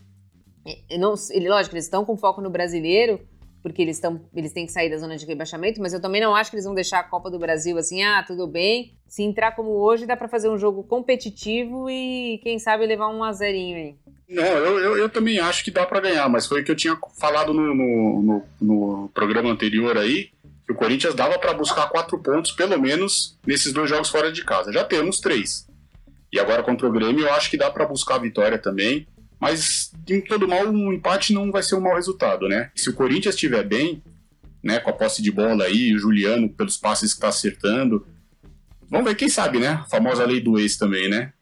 É, 0.67 0.99
não, 0.99 1.15
ele, 1.31 1.49
lógico, 1.49 1.75
eles 1.75 1.85
estão 1.85 2.05
com 2.05 2.17
foco 2.17 2.41
no 2.41 2.51
brasileiro, 2.51 3.21
porque 3.63 3.83
eles, 3.83 3.99
tão, 3.99 4.21
eles 4.35 4.53
têm 4.53 4.67
que 4.67 4.73
sair 4.73 4.91
da 4.91 4.99
zona 4.99 5.17
de 5.17 5.27
rebaixamento, 5.27 5.81
mas 5.81 5.93
eu 5.93 6.01
também 6.01 6.21
não 6.21 6.35
acho 6.35 6.51
que 6.51 6.57
eles 6.57 6.65
vão 6.65 6.75
deixar 6.75 7.01
a 7.01 7.05
Copa 7.05 7.31
do 7.31 7.39
Brasil 7.39 7.77
assim, 7.79 8.03
ah, 8.03 8.25
tudo 8.27 8.47
bem. 8.47 8.95
Se 9.07 9.23
entrar 9.23 9.53
como 9.55 9.71
hoje, 9.71 10.07
dá 10.07 10.17
para 10.17 10.29
fazer 10.29 10.49
um 10.49 10.59
jogo 10.59 10.83
competitivo 10.85 11.89
e, 11.91 12.41
quem 12.43 12.59
sabe, 12.59 12.87
levar 12.87 13.09
um 13.09 13.25
a 13.25 13.33
zerinho 13.33 13.77
aí. 13.77 13.97
Não, 14.29 14.45
eu, 14.45 14.79
eu, 14.79 14.99
eu, 14.99 15.09
também 15.09 15.39
acho 15.39 15.65
que 15.65 15.71
dá 15.71 15.87
para 15.87 16.01
ganhar, 16.01 16.29
mas 16.29 16.47
foi 16.47 16.61
o 16.61 16.65
que 16.65 16.71
eu 16.71 16.77
tinha 16.77 16.99
falado 17.19 17.55
no, 17.55 17.75
no, 17.75 18.23
no, 18.23 18.43
no 18.61 19.09
programa 19.15 19.51
anterior 19.51 19.97
aí, 19.97 20.31
que 20.67 20.73
o 20.73 20.77
Corinthians 20.77 21.15
dava 21.15 21.39
para 21.39 21.55
buscar 21.55 21.89
quatro 21.89 22.19
pontos, 22.19 22.53
pelo 22.53 22.79
menos, 22.79 23.39
nesses 23.47 23.73
dois 23.73 23.89
jogos 23.89 24.11
fora 24.11 24.31
de 24.31 24.45
casa. 24.45 24.71
Já 24.71 24.85
temos 24.85 25.19
três. 25.19 25.67
E 26.33 26.39
agora 26.39 26.63
contra 26.63 26.87
o 26.87 26.93
Grêmio, 26.93 27.27
eu 27.27 27.33
acho 27.33 27.51
que 27.51 27.57
dá 27.57 27.71
para 27.71 27.87
buscar 27.87 28.17
a 28.17 28.19
vitória 28.19 28.59
também. 28.59 29.07
Mas, 29.41 29.93
em 30.09 30.21
todo 30.21 30.49
mal, 30.49 30.67
um 30.67 30.93
empate 30.93 31.33
não 31.33 31.51
vai 31.51 31.63
ser 31.63 31.77
um 31.77 31.81
mau 31.81 31.95
resultado, 31.95 32.49
né? 32.49 32.71
Se 32.75 32.91
o 32.91 32.95
Corinthians 32.95 33.35
estiver 33.35 33.65
bem, 33.65 34.03
né, 34.63 34.81
com 34.81 34.91
a 34.91 34.93
posse 34.93 35.23
de 35.23 35.31
bola 35.31 35.65
aí, 35.65 35.95
o 35.95 35.99
Juliano 35.99 36.49
pelos 36.49 36.77
passes 36.77 37.13
que 37.13 37.19
está 37.19 37.29
acertando, 37.29 38.05
vamos 38.91 39.07
ver 39.07 39.17
quem 39.17 39.29
sabe, 39.29 39.59
né? 39.61 39.69
A 39.69 39.85
famosa 39.85 40.25
lei 40.27 40.41
do 40.41 40.59
ex 40.59 40.77
também, 40.77 41.09
né? 41.09 41.33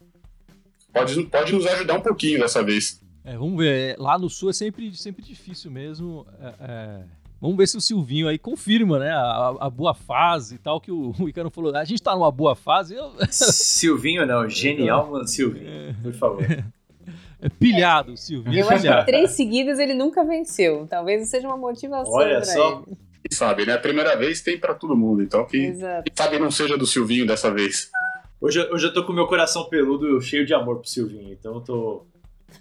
Pode, 0.92 1.22
pode 1.24 1.52
nos 1.52 1.66
ajudar 1.66 1.94
um 1.94 2.02
pouquinho 2.02 2.38
dessa 2.38 2.62
vez. 2.62 3.00
É, 3.24 3.36
vamos 3.36 3.56
ver. 3.58 3.96
Lá 3.98 4.18
no 4.18 4.30
Sul 4.30 4.50
é 4.50 4.52
sempre, 4.52 4.94
sempre 4.94 5.22
difícil 5.22 5.70
mesmo. 5.70 6.26
É, 6.40 6.54
é 6.60 7.04
Vamos 7.40 7.56
ver 7.56 7.66
se 7.66 7.76
o 7.76 7.80
Silvinho 7.80 8.28
aí 8.28 8.38
confirma, 8.38 8.98
né? 8.98 9.10
A, 9.10 9.54
a 9.60 9.70
boa 9.70 9.94
fase 9.94 10.54
e 10.54 10.58
tal, 10.58 10.80
que 10.80 10.90
o, 10.90 11.14
o 11.20 11.28
Icaro 11.28 11.50
falou. 11.50 11.74
A 11.76 11.84
gente 11.84 12.02
tá 12.02 12.14
numa 12.14 12.30
boa 12.30 12.54
fase. 12.54 12.94
Eu... 12.94 13.12
Silvinho 13.30 14.26
não, 14.26 14.48
genial, 14.48 15.10
mano, 15.10 15.26
Silvinho, 15.26 15.96
por 16.02 16.12
favor. 16.12 16.44
É 17.38 17.50
pilhado, 17.50 18.14
o 18.14 18.16
Silvinho. 18.16 18.60
Eu 18.60 18.70
acho 18.70 18.82
que 18.82 19.04
três 19.04 19.32
seguidas 19.32 19.78
ele 19.78 19.92
nunca 19.92 20.24
venceu. 20.24 20.86
Talvez 20.88 21.28
seja 21.28 21.46
uma 21.46 21.56
motivação 21.56 22.10
Olha 22.10 22.42
só. 22.42 22.82
ele. 22.86 22.96
Quem 23.22 23.36
sabe, 23.36 23.66
né? 23.66 23.74
A 23.74 23.78
primeira 23.78 24.16
vez 24.16 24.40
tem 24.40 24.58
para 24.58 24.74
todo 24.74 24.96
mundo, 24.96 25.22
então 25.22 25.44
que 25.44 25.70
quem 25.70 26.14
sabe 26.14 26.38
não 26.38 26.50
seja 26.50 26.78
do 26.78 26.86
Silvinho 26.86 27.26
dessa 27.26 27.50
vez. 27.52 27.90
Hoje, 28.40 28.66
hoje 28.72 28.86
eu 28.86 28.92
tô 28.92 29.04
com 29.04 29.12
meu 29.12 29.26
coração 29.26 29.68
peludo 29.68 30.18
cheio 30.22 30.46
de 30.46 30.54
amor 30.54 30.78
pro 30.78 30.88
Silvinho, 30.88 31.30
então 31.32 31.56
eu 31.56 31.60
tô, 31.60 32.06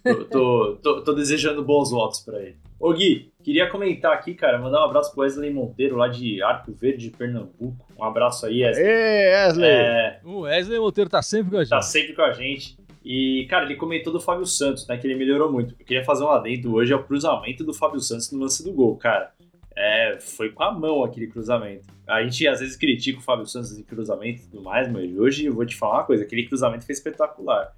tô, 0.04 0.16
tô, 0.26 0.76
tô, 0.82 1.02
tô 1.02 1.14
desejando 1.14 1.64
bons 1.64 1.92
votos 1.92 2.20
para 2.20 2.42
ele. 2.42 2.58
Ô 2.80 2.94
Gui, 2.94 3.32
queria 3.42 3.70
comentar 3.70 4.14
aqui, 4.14 4.34
cara, 4.34 4.60
mandar 4.60 4.82
um 4.82 4.86
abraço 4.86 5.14
pro 5.14 5.22
Wesley 5.22 5.52
Monteiro, 5.52 5.96
lá 5.96 6.08
de 6.08 6.42
Arco 6.44 6.72
Verde, 6.74 7.10
Pernambuco. 7.10 7.86
Um 7.98 8.04
abraço 8.04 8.46
aí, 8.46 8.64
Wesley. 8.64 8.86
Ê, 8.86 9.34
Wesley! 9.34 9.70
É... 9.70 10.20
O 10.24 10.40
Wesley 10.42 10.80
Monteiro 10.80 11.10
tá 11.10 11.22
sempre 11.22 11.52
com 11.52 11.58
a 11.58 11.64
gente. 11.64 11.70
Tá 11.70 11.82
sempre 11.82 12.14
com 12.14 12.22
a 12.22 12.34
gente. 12.34 12.78
E, 13.04 13.46
cara, 13.50 13.66
ele 13.66 13.76
comentou 13.76 14.12
do 14.12 14.20
Fábio 14.20 14.46
Santos, 14.48 14.88
né, 14.88 14.98
que 14.98 15.06
ele 15.06 15.16
melhorou 15.16 15.52
muito. 15.52 15.76
Eu 15.80 15.86
queria 15.86 16.04
fazer 16.04 16.24
um 16.24 16.30
adendo 16.30 16.74
hoje 16.74 16.92
ao 16.92 17.04
cruzamento 17.04 17.64
do 17.64 17.74
Fábio 17.74 18.00
Santos 18.00 18.32
no 18.32 18.40
lance 18.40 18.64
do 18.64 18.74
gol, 18.74 18.98
cara. 18.98 19.32
É, 19.78 20.18
foi 20.20 20.50
com 20.50 20.64
a 20.64 20.72
mão 20.72 21.04
aquele 21.04 21.28
cruzamento. 21.28 21.86
A 22.08 22.24
gente 22.24 22.48
às 22.48 22.62
vezes 22.62 22.76
critica 22.76 23.20
o 23.20 23.22
Fábio 23.22 23.46
Santos 23.46 23.78
em 23.78 23.84
cruzamento 23.84 24.42
e 24.42 24.46
tudo 24.46 24.64
mais, 24.64 24.92
mas 24.92 25.16
hoje 25.18 25.46
eu 25.46 25.54
vou 25.54 25.66
te 25.66 25.76
falar 25.76 25.96
uma 25.96 26.04
coisa: 26.04 26.24
aquele 26.24 26.48
cruzamento 26.48 26.86
foi 26.86 26.94
espetacular. 26.94 27.76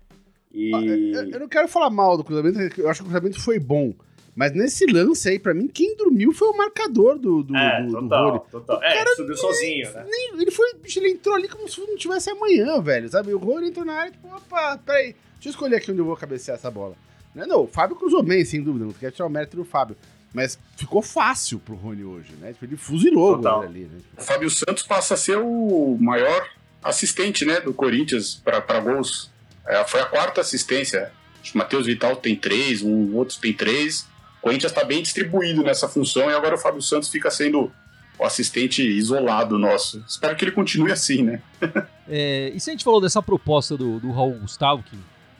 E... 0.53 0.73
Ah, 0.73 0.81
eu, 0.81 1.31
eu, 1.31 1.39
não 1.39 1.47
quero 1.47 1.67
falar 1.67 1.89
mal 1.89 2.15
do 2.15 2.23
cruzamento, 2.23 2.59
eu 2.79 2.89
acho 2.89 3.01
que 3.01 3.07
o 3.07 3.11
cruzamento 3.11 3.41
foi 3.41 3.59
bom. 3.59 3.93
Mas 4.37 4.53
nesse 4.53 4.85
lance 4.85 5.27
aí, 5.27 5.39
pra 5.39 5.51
mim, 5.51 5.67
quem 5.67 5.97
dormiu 5.97 6.31
foi 6.31 6.47
o 6.49 6.55
marcador 6.55 7.17
do, 7.17 7.41
do, 7.41 7.57
é, 7.57 7.81
do, 7.81 7.91
total, 7.91 8.31
do 8.33 8.39
Total. 8.51 8.83
É, 8.83 8.93
cara, 8.93 9.15
subiu 9.15 9.35
sozinho, 9.35 9.91
né? 9.91 10.05
Nem, 10.07 10.39
ele, 10.39 10.51
foi, 10.51 10.73
ele 10.95 11.09
entrou 11.09 11.33
ali 11.33 11.47
como 11.47 11.67
se 11.67 11.81
não 11.81 11.97
tivesse 11.97 12.29
amanhã, 12.29 12.79
velho, 12.79 13.09
sabe? 13.09 13.33
O 13.33 13.39
Rony 13.39 13.69
entrou 13.69 13.83
na 13.83 13.93
área, 13.93 14.11
tipo, 14.11 14.27
opa, 14.27 14.77
peraí, 14.85 15.15
deixa 15.33 15.47
eu 15.47 15.49
escolher 15.49 15.77
aqui 15.77 15.91
onde 15.91 16.01
eu 16.01 16.05
vou 16.05 16.15
cabecear 16.15 16.55
essa 16.55 16.69
bola. 16.69 16.93
Não, 17.33 17.47
não 17.47 17.63
o 17.63 17.67
Fábio 17.67 17.95
cruzou 17.95 18.21
bem, 18.21 18.45
sem 18.45 18.61
dúvida, 18.61 18.85
não 18.85 18.93
quer 18.93 19.11
tirar 19.11 19.25
o 19.25 19.29
mérito 19.29 19.57
do 19.57 19.65
Fábio. 19.65 19.97
Mas 20.31 20.59
ficou 20.75 21.01
fácil 21.01 21.57
pro 21.57 21.73
Rony 21.73 22.03
hoje, 22.03 22.33
né? 22.39 22.53
Tipo, 22.53 22.65
ele 22.65 22.77
fuzilou 22.77 23.41
o 23.41 23.47
ali, 23.61 23.85
né? 23.85 23.99
O 24.15 24.21
Fábio 24.21 24.51
Santos 24.51 24.83
passa 24.83 25.15
a 25.15 25.17
ser 25.17 25.39
o 25.39 25.97
maior 25.99 26.47
assistente, 26.83 27.43
né, 27.43 27.59
do 27.59 27.73
Corinthians 27.73 28.35
para 28.35 28.79
gols. 28.79 29.31
É, 29.65 29.83
foi 29.85 29.99
a 29.99 30.05
quarta 30.05 30.41
assistência. 30.41 31.11
Acho 31.41 31.53
que 31.53 31.57
o 31.57 31.57
Matheus 31.57 31.87
Vital 31.87 32.15
tem 32.17 32.35
três, 32.35 32.83
um 32.83 33.15
outro 33.15 33.35
tem 33.39 33.51
três. 33.51 34.05
Corinthians 34.47 34.71
está 34.71 34.85
bem 34.85 35.01
distribuído 35.01 35.61
nessa 35.61 35.89
função 35.89 36.31
e 36.31 36.33
agora 36.33 36.55
o 36.55 36.57
Fábio 36.57 36.81
Santos 36.81 37.09
fica 37.09 37.29
sendo 37.29 37.69
o 38.17 38.23
assistente 38.23 38.81
isolado 38.81 39.59
nosso. 39.59 40.01
Espero 40.07 40.37
que 40.37 40.45
ele 40.45 40.53
continue 40.53 40.89
assim, 40.89 41.21
né? 41.21 41.41
é, 42.07 42.51
e 42.55 42.59
se 42.59 42.69
a 42.69 42.73
gente 42.73 42.83
falou 42.85 43.01
dessa 43.01 43.21
proposta 43.21 43.75
do, 43.75 43.99
do 43.99 44.09
Raul 44.09 44.39
Gustavo, 44.39 44.81
que 44.83 44.97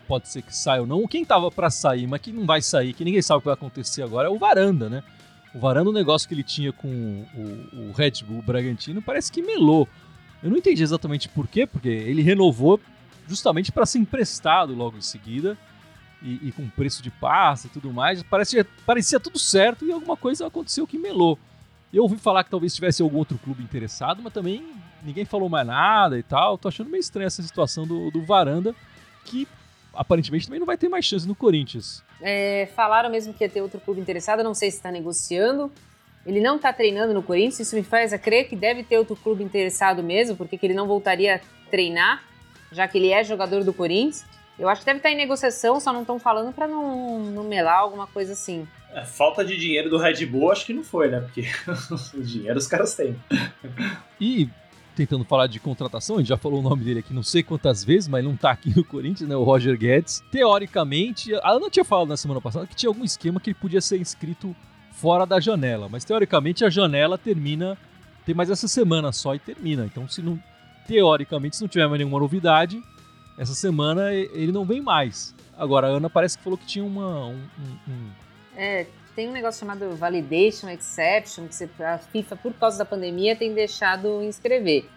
pode 0.10 0.28
ser 0.28 0.41
que 0.41 0.54
saia 0.54 0.82
ou 0.82 0.88
não, 0.88 1.08
quem 1.08 1.24
tava 1.24 1.50
para 1.50 1.70
sair, 1.70 2.06
mas 2.06 2.20
que 2.20 2.34
não 2.34 2.46
vai 2.46 2.62
sair, 2.62 2.91
que 2.91 3.06
ninguém 3.06 3.22
sabe 3.22 3.38
o 3.38 3.41
que 3.41 3.46
vai 3.46 3.54
acontecer 3.54 4.04
agora, 4.04 4.28
é 4.28 4.30
o 4.32 4.38
Varanda, 4.38 4.89
né? 4.89 5.02
O 5.56 5.60
Varanda, 5.60 5.89
o 5.89 5.93
negócio 5.93 6.28
que 6.28 6.34
ele 6.34 6.43
tinha 6.43 6.74
com 6.74 6.89
o, 7.34 7.89
o 7.89 7.91
Red 7.93 8.24
Bull 8.28 8.41
Bragantino, 8.41 9.02
parece 9.02 9.32
que 9.32 9.41
melou. 9.41 9.88
Eu 10.43 10.50
não 10.50 10.58
entendi 10.58 10.84
exatamente 10.84 11.30
por 11.30 11.48
quê, 11.48 11.65
porque 11.65 11.88
ele 11.88 12.22
renovou 12.22 12.78
justamente 13.26 13.72
para 13.72 13.86
ser 13.86 14.00
emprestado 14.00 14.76
logo 14.76 14.98
em 14.98 15.02
seguida 15.02 15.58
e, 16.21 16.47
e 16.47 16.51
com 16.51 16.67
preço 16.69 17.01
de 17.01 17.12
passe 17.12 17.67
e 17.67 17.69
tudo 17.69 17.91
mais, 17.91 18.23
parecia, 18.23 18.65
parecia 18.86 19.19
tudo 19.19 19.38
certo 19.38 19.86
e 19.86 19.91
alguma 19.91 20.17
coisa 20.17 20.47
aconteceu 20.47 20.88
que 20.88 20.97
melou. 20.97 21.38
Eu 21.93 22.03
ouvi 22.03 22.17
falar 22.17 22.43
que 22.43 22.49
talvez 22.49 22.75
tivesse 22.75 23.01
algum 23.01 23.17
outro 23.17 23.38
clube 23.38 23.63
interessado, 23.63 24.21
mas 24.21 24.34
também 24.34 24.65
ninguém 25.03 25.25
falou 25.25 25.47
mais 25.47 25.65
nada 25.65 26.17
e 26.19 26.23
tal. 26.23 26.58
Tô 26.58 26.67
achando 26.67 26.89
meio 26.89 26.99
estranha 26.99 27.27
essa 27.27 27.41
situação 27.41 27.88
do, 27.88 28.12
do 28.12 28.21
Varanda, 28.23 28.75
que 29.23 29.47
aparentemente 29.93 30.45
também 30.45 30.60
não 30.60 30.65
vai 30.65 30.77
ter 30.77 30.89
mais 30.89 31.06
chance 31.06 31.27
no 31.27 31.34
Corinthians. 31.34 32.03
É, 32.21 32.67
falaram 32.75 33.10
mesmo 33.10 33.34
que 33.34 33.43
ia 33.43 33.49
ter 33.49 33.62
outro 33.62 33.80
clube 33.80 34.01
interessado, 34.01 34.43
não 34.43 34.53
sei 34.53 34.69
se 34.69 34.77
está 34.77 34.91
negociando. 34.91 35.71
Ele 36.25 36.41
não 36.41 36.58
está 36.58 36.73
treinando 36.73 37.13
no 37.13 37.23
Corinthians, 37.23 37.62
isso 37.62 37.75
me 37.75 37.84
faz 37.84 38.12
a 38.12 38.19
crer 38.19 38.49
que 38.49 38.56
deve 38.56 38.84
ter 38.84 38.97
outro 38.97 39.15
clube 39.15 39.43
interessado 39.43 40.03
mesmo, 40.03 40.36
porque 40.36 40.60
ele 40.62 40.73
não 40.73 40.86
voltaria 40.86 41.36
a 41.36 41.69
treinar, 41.69 42.21
já 42.69 42.86
que 42.86 42.97
ele 42.97 43.12
é 43.12 43.23
jogador 43.23 43.63
do 43.63 43.73
Corinthians. 43.73 44.25
Eu 44.60 44.67
acho 44.67 44.82
que 44.82 44.86
deve 44.86 44.98
estar 44.98 45.12
em 45.12 45.15
negociação, 45.15 45.80
só 45.80 45.93
não 45.93 46.02
estão 46.02 46.17
falando 46.17 46.52
para 46.52 46.67
não, 46.67 47.20
não 47.20 47.43
melar 47.43 47.80
alguma 47.80 48.08
coisa 48.08 48.34
assim. 48.34 48.67
É, 48.91 49.06
falta 49.06 49.46
de 49.46 49.56
dinheiro 49.56 49.89
do 49.89 49.98
Red 49.98 50.26
Bull, 50.26 50.52
acho 50.52 50.65
que 50.65 50.74
não 50.74 50.84
foi, 50.84 51.10
né? 51.10 51.20
Porque 51.20 51.43
o 52.17 52.22
dinheiro 52.22 52.58
os 52.58 52.65
caras 52.65 52.96
têm. 52.96 53.15
E 54.20 54.50
tentando 54.96 55.24
falar 55.24 55.46
de 55.46 55.60
contratação, 55.60 56.15
a 56.15 56.20
gente 56.20 56.30
já 56.30 56.38
falou 56.38 56.60
o 56.60 56.63
nome 56.63 56.84
dele 56.84 57.02
aqui 57.02 57.13
não 57.13 57.22
sei 57.22 57.43
quantas 57.43 57.84
vezes, 57.84 58.08
mas 58.08 58.24
não 58.26 58.36
tá 58.36 58.50
aqui 58.50 58.76
no 58.76 58.84
Corinthians, 58.84 59.30
né? 59.30 59.36
O 59.36 59.43
Roger 59.43 59.78
Guedes. 59.78 60.24
Teoricamente, 60.32 61.36
a 61.36 61.52
Ana 61.52 61.70
tinha 61.70 61.86
falado 61.86 62.08
na 62.08 62.17
semana 62.17 62.41
passada 62.41 62.65
que 62.65 62.76
tinha 62.76 62.89
algum 62.89 63.04
esquema 63.04 63.39
que 63.39 63.52
ele 63.52 63.58
podia 63.60 63.80
ser 63.80 64.00
inscrito 64.00 64.56
fora 64.93 65.28
da 65.28 65.39
janela, 65.39 65.88
mas 65.88 66.04
teoricamente 66.04 66.65
a 66.65 66.70
janela 66.72 67.20
termina, 67.20 67.78
tem 68.26 68.34
mais 68.34 68.50
essa 68.50 68.67
semana 68.67 69.12
só 69.12 69.36
e 69.36 69.39
termina. 69.39 69.86
Então, 69.86 70.08
se 70.10 70.24
não, 70.24 70.39
teoricamente, 70.88 71.58
se 71.58 71.62
não 71.62 71.70
tiver 71.70 71.86
mais 71.88 72.00
nenhuma 72.00 72.20
novidade, 72.20 72.82
essa 73.38 73.54
semana 73.54 74.13
ele 74.13 74.52
não 74.52 74.65
vem 74.65 74.82
mais. 74.82 75.36
Agora, 75.56 75.88
a 75.88 75.89
Ana 75.91 76.10
parece 76.10 76.38
que 76.38 76.43
falou 76.43 76.58
que 76.58 76.65
tinha 76.65 76.84
uma. 76.84 77.28
Um, 77.28 77.47
um. 77.88 78.10
É, 78.56 78.86
tem 79.15 79.28
um 79.28 79.32
negócio 79.32 79.60
chamado 79.60 79.95
Validation 79.95 80.69
Exception, 80.69 81.47
que 81.47 81.84
a 81.84 81.97
FIFA, 81.97 82.36
por 82.36 82.54
causa 82.54 82.78
da 82.78 82.86
pandemia, 82.86 83.36
tem 83.36 83.54
deixado 83.54 84.23
inscrever. 84.23 84.88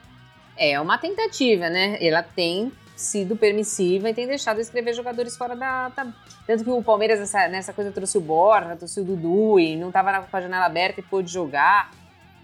É 0.57 0.79
uma 0.81 0.99
tentativa, 0.99 1.71
né? 1.71 1.97
Ela 2.05 2.23
tem 2.23 2.73
sido 2.95 3.35
permissiva 3.35 4.11
e 4.11 4.15
tem 4.15 4.27
deixado 4.27 4.61
inscrever 4.61 4.95
jogadores 4.95 5.37
fora 5.37 5.57
da. 5.57 5.89
da... 5.89 6.13
Tanto 6.47 6.65
que 6.65 6.71
o 6.71 6.83
Palmeiras, 6.83 7.19
nessa, 7.19 7.49
nessa 7.49 7.73
coisa, 7.73 7.91
trouxe 7.91 8.19
o 8.19 8.21
Borja, 8.21 8.77
trouxe 8.77 9.01
o 9.01 9.05
Dudu 9.05 9.59
e 9.59 9.77
não 9.77 9.89
estava 9.89 10.23
com 10.23 10.37
a 10.37 10.41
janela 10.41 10.67
aberta 10.67 11.01
e 11.01 11.03
pôde 11.03 11.33
jogar. 11.33 11.91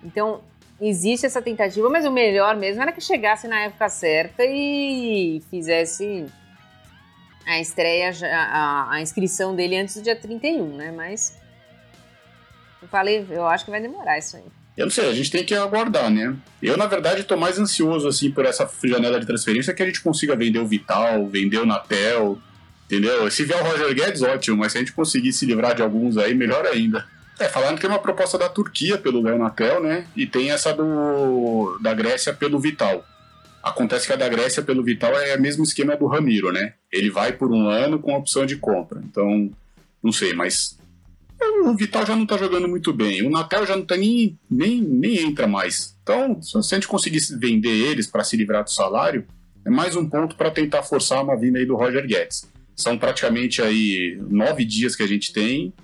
Então, 0.02 0.40
existe 0.80 1.26
essa 1.26 1.40
tentativa, 1.40 1.88
mas 1.88 2.04
o 2.04 2.10
melhor 2.10 2.56
mesmo 2.56 2.82
era 2.82 2.92
que 2.92 3.00
chegasse 3.00 3.48
na 3.48 3.60
época 3.60 3.88
certa 3.88 4.44
e 4.44 5.42
fizesse 5.50 6.26
a 7.46 7.60
estreia, 7.60 8.12
a, 8.32 8.94
a 8.94 9.00
inscrição 9.00 9.54
dele 9.54 9.76
antes 9.76 9.94
do 9.94 10.02
dia 10.02 10.16
31, 10.16 10.76
né? 10.76 10.90
Mas 10.90 11.38
eu 12.82 12.88
falei, 12.88 13.26
eu 13.30 13.46
acho 13.46 13.64
que 13.64 13.70
vai 13.70 13.80
demorar 13.80 14.18
isso 14.18 14.36
aí. 14.36 14.44
Eu 14.76 14.86
não 14.86 14.90
sei, 14.90 15.08
a 15.08 15.14
gente 15.14 15.30
tem 15.30 15.42
que 15.42 15.54
aguardar, 15.54 16.10
né? 16.10 16.36
Eu, 16.60 16.76
na 16.76 16.86
verdade, 16.86 17.22
estou 17.22 17.38
mais 17.38 17.58
ansioso, 17.58 18.06
assim, 18.06 18.30
por 18.30 18.44
essa 18.44 18.70
janela 18.84 19.18
de 19.18 19.24
transferência 19.24 19.72
que 19.72 19.82
a 19.82 19.86
gente 19.86 20.02
consiga 20.02 20.36
vender 20.36 20.58
o 20.58 20.66
Vital, 20.66 21.26
vender 21.26 21.58
o 21.58 21.64
Natel, 21.64 22.38
entendeu? 22.84 23.30
Se 23.30 23.44
vier 23.44 23.58
o 23.62 23.64
Roger 23.64 23.94
Guedes, 23.94 24.20
ótimo, 24.20 24.58
mas 24.58 24.72
se 24.72 24.78
a 24.78 24.80
gente 24.80 24.92
conseguir 24.92 25.32
se 25.32 25.46
livrar 25.46 25.74
de 25.74 25.80
alguns 25.80 26.18
aí, 26.18 26.34
melhor 26.34 26.66
ainda. 26.66 27.06
É, 27.38 27.48
falando 27.48 27.74
que 27.74 27.82
tem 27.82 27.90
uma 27.90 27.98
proposta 27.98 28.38
da 28.38 28.48
Turquia 28.48 28.96
pelo 28.96 29.20
Leonatel, 29.20 29.82
né? 29.82 30.06
E 30.16 30.26
tem 30.26 30.50
essa 30.50 30.72
do 30.72 31.78
da 31.80 31.92
Grécia 31.92 32.32
pelo 32.32 32.58
Vital. 32.58 33.04
Acontece 33.62 34.06
que 34.06 34.12
a 34.12 34.16
da 34.16 34.28
Grécia 34.28 34.62
pelo 34.62 34.82
Vital 34.82 35.12
é 35.14 35.36
o 35.36 35.40
mesmo 35.40 35.62
esquema 35.62 35.96
do 35.96 36.06
Ramiro, 36.06 36.50
né? 36.52 36.74
Ele 36.90 37.10
vai 37.10 37.32
por 37.32 37.52
um 37.52 37.68
ano 37.68 37.98
com 37.98 38.14
opção 38.14 38.46
de 38.46 38.56
compra. 38.56 39.02
Então, 39.04 39.50
não 40.02 40.12
sei, 40.12 40.32
mas 40.32 40.78
o 41.64 41.76
Vital 41.76 42.06
já 42.06 42.16
não 42.16 42.24
tá 42.24 42.38
jogando 42.38 42.68
muito 42.68 42.92
bem. 42.92 43.26
O 43.26 43.30
Natal 43.30 43.66
já 43.66 43.76
não 43.76 43.84
tá 43.84 43.96
nem, 43.96 44.38
nem, 44.50 44.80
nem 44.80 45.18
entra 45.18 45.46
mais. 45.46 45.96
Então, 46.02 46.40
se 46.40 46.56
a 46.56 46.76
gente 46.76 46.88
conseguisse 46.88 47.36
vender 47.36 47.90
eles 47.90 48.06
para 48.06 48.24
se 48.24 48.36
livrar 48.36 48.64
do 48.64 48.70
salário, 48.70 49.26
é 49.64 49.68
mais 49.68 49.96
um 49.96 50.08
ponto 50.08 50.36
para 50.36 50.50
tentar 50.50 50.82
forçar 50.84 51.22
uma 51.22 51.36
vinda 51.36 51.58
aí 51.58 51.66
do 51.66 51.76
Roger 51.76 52.06
Guedes. 52.06 52.48
São 52.74 52.96
praticamente 52.96 53.60
aí 53.60 54.18
nove 54.30 54.64
dias 54.64 54.94
que 54.94 55.02
a 55.02 55.08
gente 55.08 55.32
tem 55.32 55.74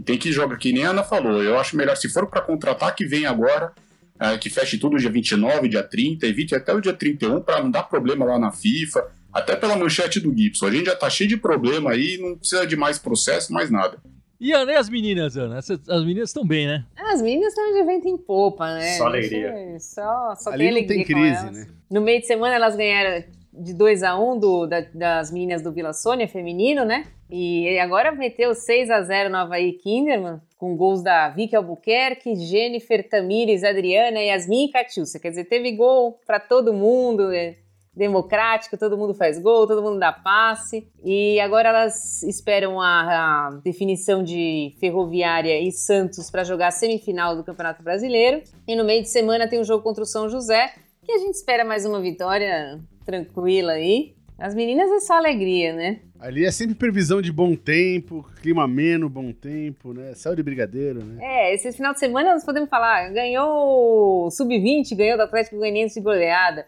e 0.00 0.02
tem 0.02 0.18
que 0.18 0.32
jogar, 0.32 0.56
que 0.56 0.72
nem 0.72 0.84
a 0.84 0.90
Ana 0.90 1.02
falou. 1.04 1.42
Eu 1.42 1.58
acho 1.58 1.76
melhor, 1.76 1.96
se 1.96 2.08
for 2.08 2.26
para 2.26 2.40
contratar, 2.40 2.94
que 2.94 3.04
vem 3.06 3.26
agora, 3.26 3.72
é, 4.18 4.36
que 4.38 4.48
feche 4.50 4.78
tudo 4.78 4.96
dia 4.98 5.10
29, 5.10 5.68
dia 5.68 5.82
30, 5.82 6.26
evite 6.26 6.54
até 6.54 6.72
o 6.74 6.80
dia 6.80 6.92
31 6.92 7.40
para 7.42 7.62
não 7.62 7.70
dar 7.70 7.84
problema 7.84 8.24
lá 8.24 8.38
na 8.38 8.50
FIFA, 8.50 9.06
até 9.32 9.54
pela 9.56 9.76
manchete 9.76 10.18
do 10.20 10.36
Gibson. 10.36 10.66
A 10.66 10.70
gente 10.70 10.86
já 10.86 10.96
tá 10.96 11.08
cheio 11.08 11.28
de 11.28 11.36
problema 11.36 11.92
aí, 11.92 12.18
não 12.20 12.36
precisa 12.36 12.66
de 12.66 12.76
mais 12.76 12.98
processo, 12.98 13.52
mais 13.52 13.70
nada. 13.70 13.98
E 14.40 14.52
Ana, 14.52 14.72
e 14.72 14.76
as 14.76 14.88
meninas, 14.88 15.36
Ana? 15.36 15.58
As 15.58 15.68
meninas 16.04 16.30
estão 16.30 16.46
bem, 16.46 16.66
né? 16.66 16.84
As 16.96 17.20
meninas 17.20 17.48
estão 17.48 17.72
de 17.74 17.84
vento 17.84 18.08
em 18.08 18.16
popa, 18.16 18.72
né? 18.74 18.96
Só 18.96 19.06
alegria. 19.06 19.52
Só, 19.78 20.34
só 20.36 20.50
Ali 20.50 20.64
tem 20.64 20.70
não 20.72 20.78
alegria 20.78 21.04
tem 21.04 21.14
com 21.14 21.20
crise, 21.20 21.50
né? 21.50 21.66
No 21.90 22.00
meio 22.00 22.20
de 22.20 22.26
semana 22.26 22.54
elas 22.54 22.74
ganharam 22.74 23.22
de 23.52 23.74
2 23.74 24.02
a 24.02 24.18
1 24.18 24.38
do, 24.38 24.66
da- 24.66 24.86
das 24.94 25.30
meninas 25.30 25.60
do 25.60 25.70
Vila 25.72 25.92
Sônia, 25.92 26.26
feminino, 26.26 26.84
né? 26.86 27.04
E 27.30 27.78
agora 27.78 28.10
meteu 28.10 28.54
6 28.54 28.90
a 28.90 29.02
0 29.02 29.30
no 29.30 29.36
Havaí 29.36 29.72
Kinderman, 29.74 30.40
com 30.58 30.76
gols 30.76 31.02
da 31.02 31.28
Vicky 31.28 31.54
Albuquerque, 31.54 32.34
Jennifer, 32.34 33.08
Tamires, 33.08 33.62
Adriana, 33.62 34.20
Yasmin 34.20 34.66
e 34.66 34.72
Catiúcia. 34.72 35.20
Quer 35.20 35.30
dizer, 35.30 35.44
teve 35.44 35.72
gol 35.72 36.18
para 36.26 36.40
todo 36.40 36.72
mundo, 36.74 37.32
é 37.32 37.56
democrático, 37.94 38.78
todo 38.78 38.96
mundo 38.96 39.14
faz 39.14 39.38
gol, 39.38 39.66
todo 39.66 39.82
mundo 39.82 39.98
dá 39.98 40.12
passe. 40.12 40.88
E 41.04 41.38
agora 41.40 41.68
elas 41.68 42.22
esperam 42.22 42.80
a, 42.80 43.46
a 43.46 43.50
definição 43.62 44.22
de 44.22 44.74
Ferroviária 44.80 45.60
e 45.60 45.70
Santos 45.70 46.30
para 46.30 46.44
jogar 46.44 46.68
a 46.68 46.72
semifinal 46.72 47.36
do 47.36 47.44
Campeonato 47.44 47.82
Brasileiro. 47.82 48.42
E 48.66 48.74
no 48.74 48.84
meio 48.84 49.02
de 49.02 49.08
semana 49.08 49.48
tem 49.48 49.60
um 49.60 49.64
jogo 49.64 49.82
contra 49.82 50.02
o 50.02 50.06
São 50.06 50.28
José, 50.28 50.72
que 51.02 51.12
a 51.12 51.18
gente 51.18 51.34
espera 51.34 51.64
mais 51.64 51.84
uma 51.84 52.00
vitória 52.00 52.80
tranquila 53.04 53.72
aí. 53.72 54.14
As 54.40 54.54
meninas 54.54 54.90
é 54.90 55.00
só 55.00 55.18
alegria, 55.18 55.74
né? 55.74 56.00
Ali 56.18 56.46
é 56.46 56.50
sempre 56.50 56.74
previsão 56.74 57.20
de 57.20 57.30
bom 57.30 57.54
tempo, 57.54 58.26
clima 58.40 58.64
ameno, 58.64 59.06
bom 59.06 59.32
tempo, 59.32 59.92
né? 59.92 60.14
Céu 60.14 60.34
de 60.34 60.42
brigadeiro, 60.42 61.04
né? 61.04 61.18
É, 61.20 61.54
esse 61.54 61.70
final 61.72 61.92
de 61.92 61.98
semana 61.98 62.32
nós 62.32 62.42
podemos 62.42 62.70
falar, 62.70 63.12
ganhou 63.12 64.24
o 64.24 64.30
Sub-20, 64.30 64.96
ganhou 64.96 65.18
do 65.18 65.24
Atlético 65.24 65.56
Goianiense 65.56 65.96
de 65.96 66.00
goleada. 66.00 66.66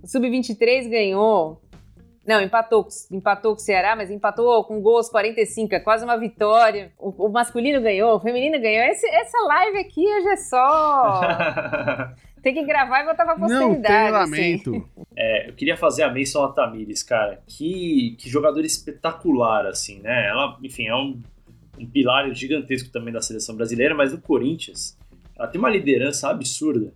O 0.00 0.06
Sub-23 0.06 0.88
ganhou. 0.88 1.60
Não, 2.26 2.40
empatou, 2.40 2.86
empatou 3.10 3.52
com 3.54 3.60
o 3.60 3.64
Ceará, 3.64 3.96
mas 3.96 4.10
empatou 4.10 4.62
com 4.64 4.80
gols 4.80 5.08
45, 5.08 5.74
é 5.74 5.80
quase 5.80 6.04
uma 6.04 6.16
vitória. 6.18 6.92
O, 6.98 7.26
o 7.26 7.28
masculino 7.30 7.80
ganhou, 7.80 8.14
o 8.16 8.20
feminino 8.20 8.60
ganhou. 8.60 8.84
Esse- 8.84 9.08
essa 9.08 9.38
live 9.46 9.78
aqui 9.78 10.00
hoje 10.06 10.28
é 10.28 10.36
só. 10.36 11.20
Tem 12.42 12.54
que 12.54 12.64
gravar 12.64 13.02
e 13.02 13.06
botar 13.06 13.24
pra 13.24 13.36
Não 13.36 13.40
posteridade. 13.48 13.82
tem 13.86 13.96
assim. 13.96 14.12
lamento. 14.12 14.88
É, 15.14 15.48
eu 15.50 15.52
queria 15.54 15.76
fazer 15.76 16.04
a 16.04 16.10
menção 16.10 16.42
a 16.44 16.52
Tamires, 16.52 17.02
cara. 17.02 17.42
Que, 17.46 18.16
que 18.18 18.30
jogador 18.30 18.64
espetacular, 18.64 19.66
assim, 19.66 20.00
né? 20.00 20.26
Ela, 20.28 20.56
enfim, 20.62 20.86
é 20.86 20.94
um, 20.94 21.20
um 21.78 21.86
pilar 21.86 22.32
gigantesco 22.32 22.90
também 22.90 23.12
da 23.12 23.20
seleção 23.20 23.54
brasileira, 23.54 23.94
mas 23.94 24.12
do 24.12 24.20
Corinthians, 24.22 24.96
ela 25.38 25.48
tem 25.48 25.58
uma 25.58 25.68
liderança 25.68 26.30
absurda. 26.30 26.92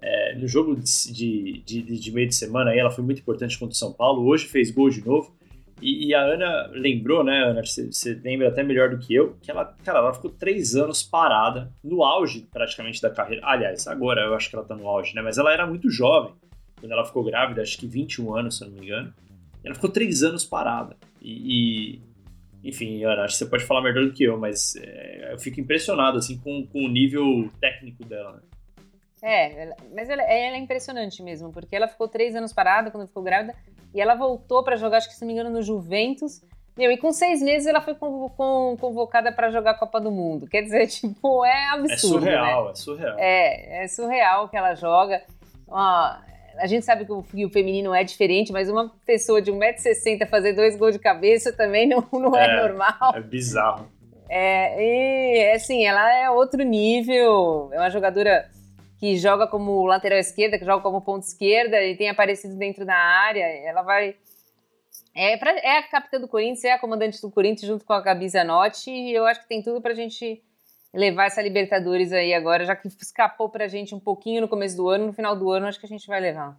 É, 0.00 0.34
no 0.34 0.46
jogo 0.46 0.76
de, 0.76 1.62
de, 1.62 1.82
de, 1.82 1.98
de 1.98 2.12
meio 2.12 2.28
de 2.28 2.34
semana 2.34 2.70
aí, 2.70 2.78
ela 2.78 2.90
foi 2.90 3.02
muito 3.02 3.20
importante 3.20 3.58
contra 3.58 3.72
o 3.72 3.76
São 3.76 3.92
Paulo. 3.92 4.26
Hoje 4.26 4.46
fez 4.46 4.70
gol 4.70 4.90
de 4.90 5.04
novo. 5.04 5.34
E, 5.80 6.08
e 6.08 6.14
a 6.14 6.22
Ana 6.22 6.70
lembrou, 6.72 7.22
né, 7.22 7.44
Ana? 7.44 7.62
Você, 7.64 8.14
lembra 8.24 8.48
até 8.48 8.62
melhor 8.62 8.90
do 8.90 8.98
que 8.98 9.14
eu, 9.14 9.36
que 9.42 9.50
ela, 9.50 9.64
cara, 9.84 9.98
ela 9.98 10.14
ficou 10.14 10.30
três 10.30 10.74
anos 10.74 11.02
parada, 11.02 11.70
no 11.84 12.02
auge 12.02 12.46
praticamente 12.52 13.00
da 13.00 13.10
carreira. 13.10 13.46
Aliás, 13.46 13.86
agora 13.86 14.22
eu 14.22 14.34
acho 14.34 14.48
que 14.48 14.56
ela 14.56 14.64
tá 14.64 14.74
no 14.74 14.88
auge, 14.88 15.14
né? 15.14 15.22
Mas 15.22 15.38
ela 15.38 15.52
era 15.52 15.66
muito 15.66 15.90
jovem 15.90 16.32
quando 16.80 16.92
ela 16.92 17.04
ficou 17.04 17.24
grávida, 17.24 17.62
acho 17.62 17.78
que 17.78 17.86
21 17.86 18.34
anos, 18.34 18.58
se 18.58 18.64
eu 18.64 18.68
não 18.68 18.78
me 18.78 18.86
engano. 18.86 19.12
Ela 19.64 19.74
ficou 19.74 19.90
três 19.90 20.22
anos 20.22 20.44
parada. 20.44 20.96
E, 21.20 21.98
e, 22.62 22.68
enfim, 22.68 23.02
Ana, 23.04 23.24
acho 23.24 23.34
que 23.34 23.38
você 23.38 23.46
pode 23.50 23.64
falar 23.64 23.82
melhor 23.82 24.04
do 24.04 24.12
que 24.12 24.24
eu, 24.24 24.38
mas 24.38 24.76
é, 24.76 25.32
eu 25.32 25.38
fico 25.38 25.60
impressionado 25.60 26.18
assim 26.18 26.38
com, 26.38 26.66
com 26.66 26.84
o 26.84 26.88
nível 26.88 27.50
técnico 27.60 28.04
dela. 28.04 28.34
Né? 28.34 28.40
É, 29.22 29.74
mas 29.94 30.08
ela, 30.10 30.22
ela 30.22 30.56
é 30.56 30.58
impressionante 30.58 31.22
mesmo, 31.22 31.50
porque 31.52 31.74
ela 31.74 31.88
ficou 31.88 32.06
três 32.06 32.36
anos 32.36 32.52
parada 32.52 32.90
quando 32.90 33.06
ficou 33.06 33.22
grávida 33.22 33.54
e 33.94 34.00
ela 34.00 34.14
voltou 34.14 34.62
pra 34.62 34.76
jogar, 34.76 34.98
acho 34.98 35.08
que 35.08 35.14
se 35.14 35.20
não 35.22 35.26
me 35.28 35.32
engano, 35.32 35.50
no 35.50 35.62
Juventus. 35.62 36.42
Meu, 36.76 36.92
e 36.92 36.98
com 36.98 37.10
seis 37.10 37.40
meses 37.40 37.66
ela 37.66 37.80
foi 37.80 37.94
convo- 37.94 38.28
con- 38.36 38.76
convocada 38.78 39.32
pra 39.32 39.50
jogar 39.50 39.70
a 39.70 39.74
Copa 39.78 39.98
do 39.98 40.10
Mundo. 40.10 40.46
Quer 40.46 40.60
dizer, 40.62 40.86
tipo, 40.88 41.42
é 41.44 41.68
absurdo. 41.70 42.28
É 42.28 42.30
surreal, 42.30 42.64
Né? 42.66 42.70
é 42.70 42.74
surreal. 42.74 43.16
É, 43.18 43.84
é 43.84 43.88
surreal 43.88 44.48
que 44.50 44.56
ela 44.58 44.74
joga. 44.74 45.22
A 46.58 46.66
gente 46.66 46.84
sabe 46.84 47.04
que 47.04 47.12
o, 47.12 47.22
que 47.22 47.44
o 47.44 47.50
feminino 47.50 47.94
é 47.94 48.02
diferente, 48.04 48.52
mas 48.52 48.68
uma 48.70 48.90
pessoa 49.04 49.42
de 49.42 49.52
1,60m 49.52 50.26
fazer 50.28 50.52
dois 50.54 50.76
gols 50.76 50.92
de 50.94 50.98
cabeça 50.98 51.52
também 51.52 51.86
não, 51.88 52.06
não 52.12 52.36
é, 52.36 52.46
É. 52.46 52.60
normal. 52.62 53.14
É 53.14 53.20
bizarro. 53.20 53.88
É, 54.28 54.82
e 54.82 55.52
assim, 55.52 55.86
ela 55.86 56.12
é 56.14 56.28
outro 56.30 56.62
nível. 56.62 57.70
É 57.72 57.78
uma 57.78 57.90
jogadora 57.90 58.50
que 58.98 59.16
joga 59.16 59.46
como 59.46 59.84
lateral 59.86 60.18
esquerda, 60.18 60.58
que 60.58 60.64
joga 60.64 60.82
como 60.82 61.00
ponta 61.02 61.26
esquerda 61.26 61.82
e 61.82 61.96
tem 61.96 62.08
aparecido 62.08 62.54
dentro 62.56 62.84
da 62.84 62.94
área. 62.96 63.44
Ela 63.44 63.82
vai. 63.82 64.16
É, 65.14 65.36
pra- 65.36 65.58
é 65.58 65.78
a 65.78 65.82
capitã 65.82 66.20
do 66.20 66.28
Corinthians, 66.28 66.64
é 66.64 66.72
a 66.72 66.78
comandante 66.78 67.20
do 67.20 67.30
Corinthians 67.30 67.66
junto 67.68 67.84
com 67.84 67.92
a 67.92 68.00
Gabi 68.00 68.28
Zanotti. 68.28 68.90
E 68.90 69.12
eu 69.14 69.26
acho 69.26 69.40
que 69.40 69.48
tem 69.48 69.62
tudo 69.62 69.80
pra 69.80 69.94
gente 69.94 70.42
levar 70.94 71.26
essa 71.26 71.42
Libertadores 71.42 72.12
aí 72.12 72.32
agora, 72.32 72.64
já 72.64 72.74
que 72.76 72.88
escapou 72.88 73.48
pra 73.50 73.68
gente 73.68 73.94
um 73.94 74.00
pouquinho 74.00 74.40
no 74.40 74.48
começo 74.48 74.76
do 74.76 74.88
ano, 74.88 75.06
no 75.06 75.12
final 75.12 75.36
do 75.36 75.50
ano, 75.50 75.66
acho 75.66 75.78
que 75.80 75.86
a 75.86 75.88
gente 75.88 76.06
vai 76.06 76.20
levar. 76.20 76.56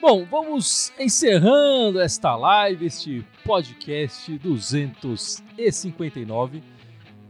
Bom, 0.00 0.24
vamos 0.24 0.92
encerrando 0.98 2.00
esta 2.00 2.34
live, 2.34 2.86
este 2.86 3.24
podcast 3.44 4.32
259. 4.38 6.62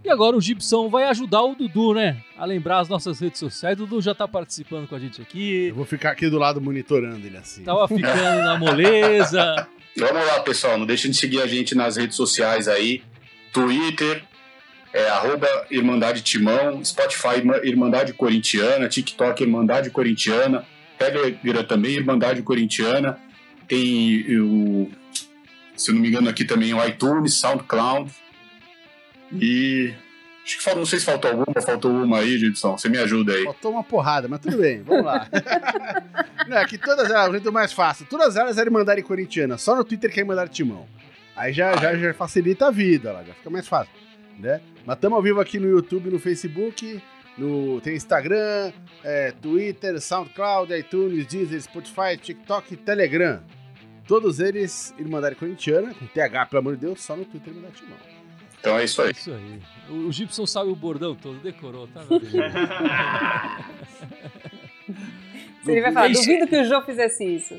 E 0.05 0.09
agora 0.09 0.37
o 0.37 0.41
Gibson 0.41 0.89
vai 0.89 1.03
ajudar 1.05 1.43
o 1.43 1.55
Dudu, 1.55 1.93
né? 1.95 2.23
A 2.39 2.45
lembrar 2.47 2.79
as 2.79 2.89
nossas 2.89 3.19
redes 3.21 3.39
sociais. 3.41 3.75
O 3.79 3.87
Dudu 3.87 4.01
já 4.01 4.15
tá 4.15 4.27
participando 4.29 4.87
com 4.89 4.95
a 4.95 4.99
gente 4.99 5.21
aqui. 5.21 5.67
Eu 5.67 5.75
vou 5.75 5.85
ficar 5.85 6.13
aqui 6.13 6.31
do 6.31 6.39
lado 6.39 6.61
monitorando 6.61 7.27
ele 7.27 7.37
assim. 7.37 7.63
Tava 7.65 7.87
ficando 7.89 8.43
na 8.43 8.57
moleza. 8.59 9.67
Vamos 9.99 10.25
lá, 10.27 10.41
pessoal. 10.41 10.79
Não 10.79 10.87
deixem 10.87 11.11
de 11.11 11.17
seguir 11.17 11.43
a 11.43 11.47
gente 11.47 11.75
nas 11.75 11.97
redes 11.97 12.17
sociais 12.17 12.69
aí. 12.69 13.03
Twitter, 13.53 14.23
é, 14.93 15.09
arroba 15.09 15.49
Irmandade 15.71 16.23
Timão, 16.23 16.83
Spotify 16.85 17.39
Irma- 17.39 17.61
Irmandade 17.65 18.13
Corintiana, 18.15 18.89
TikTok 18.89 19.43
Irmandade 19.43 19.91
Corintiana, 19.91 20.65
Telegram 21.01 21.65
também 21.65 21.95
Irmandade 21.95 22.43
Corintiana. 22.43 23.19
Tem 23.67 24.39
o, 24.39 24.91
se 25.75 25.91
eu 25.91 25.95
não 25.95 26.03
me 26.03 26.09
engano, 26.09 26.29
aqui 26.29 26.45
também 26.45 26.75
o 26.75 26.87
iTunes, 26.87 27.35
SoundCloud. 27.35 28.11
E 29.33 29.95
acho 30.45 30.59
que 30.59 30.63
falta, 30.63 30.79
não 30.79 30.87
sei 30.87 30.99
se 30.99 31.07
faltou 31.07 31.31
alguma, 31.31 31.63
faltou 31.63 31.91
uma 31.91 32.19
aí, 32.19 32.39
Gibson. 32.39 32.77
Você 32.77 32.91
me 32.91 32.99
ajuda 32.99 33.33
aí. 33.33 33.45
Faltou 33.45 33.73
uma 33.73 33.85
porrada, 33.85 34.29
mas 34.29 34.41
tudo 34.41 34.59
bem, 34.59 34.83
vamos 34.83 35.05
lá. 35.05 35.27
Não, 36.47 36.57
é 36.57 36.65
que 36.67 36.77
todas 36.77 37.09
elas, 37.09 37.29
o 37.29 37.33
jeito 37.33 37.53
mais 37.53 37.73
fácil, 37.73 38.07
todas 38.11 38.35
elas 38.37 38.59
é 38.59 38.63
Irmandade 38.63 39.03
Corintiana, 39.03 39.57
só 39.57 39.77
no 39.77 39.85
Twitter 39.85 40.11
que 40.11 40.19
é 40.19 40.23
Irmandade 40.23 40.51
Timão. 40.51 40.87
Aí 41.37 41.53
já, 41.53 41.77
já, 41.77 41.95
já 41.95 42.13
facilita 42.13 42.67
a 42.67 42.71
vida, 42.73 43.13
lá, 43.13 43.23
já 43.23 43.33
fica 43.35 43.49
mais 43.49 43.69
fácil, 43.69 43.93
né? 44.39 44.61
Mas 44.85 44.97
estamos 44.97 45.17
ao 45.17 45.23
vivo 45.23 45.41
aqui 45.41 45.61
no 45.61 45.69
YouTube, 45.69 46.11
no 46.11 46.19
Facebook, 46.19 47.01
no, 47.41 47.81
tem 47.81 47.97
Instagram, 47.97 48.71
é, 49.03 49.33
Twitter, 49.33 50.01
SoundCloud, 50.01 50.73
iTunes, 50.75 51.27
Deezer, 51.27 51.61
Spotify, 51.63 52.17
TikTok 52.21 52.75
e 52.75 52.77
Telegram. 52.77 53.41
Todos 54.07 54.39
eles 54.41 54.95
Irmandade 54.99 55.37
Corintiana, 55.37 55.95
com 55.95 56.07
TH, 56.07 56.45
pelo 56.47 56.61
amor 56.61 56.75
de 56.75 56.83
Deus, 56.83 57.01
só 57.01 57.17
no 57.17 57.25
Twitter 57.25 57.55
Irmandade 57.55 57.77
Timão. 57.77 57.97
Então 58.59 58.79
é 58.79 58.85
isso 58.85 59.01
aí. 59.01 59.13
Isso 59.13 59.33
aí. 59.33 59.59
O, 59.89 60.09
o 60.09 60.13
Gibson 60.13 60.45
sabe 60.47 60.69
o 60.71 60.77
bordão 60.77 61.15
todo, 61.15 61.41
decorou, 61.41 61.89
tá? 61.89 62.03
Ele 65.67 65.81
vai 65.81 65.93
falar, 65.93 66.13
duvido 66.13 66.47
que 66.47 66.61
o 66.61 66.65
João 66.65 66.83
fizesse 66.83 67.25
isso. 67.25 67.55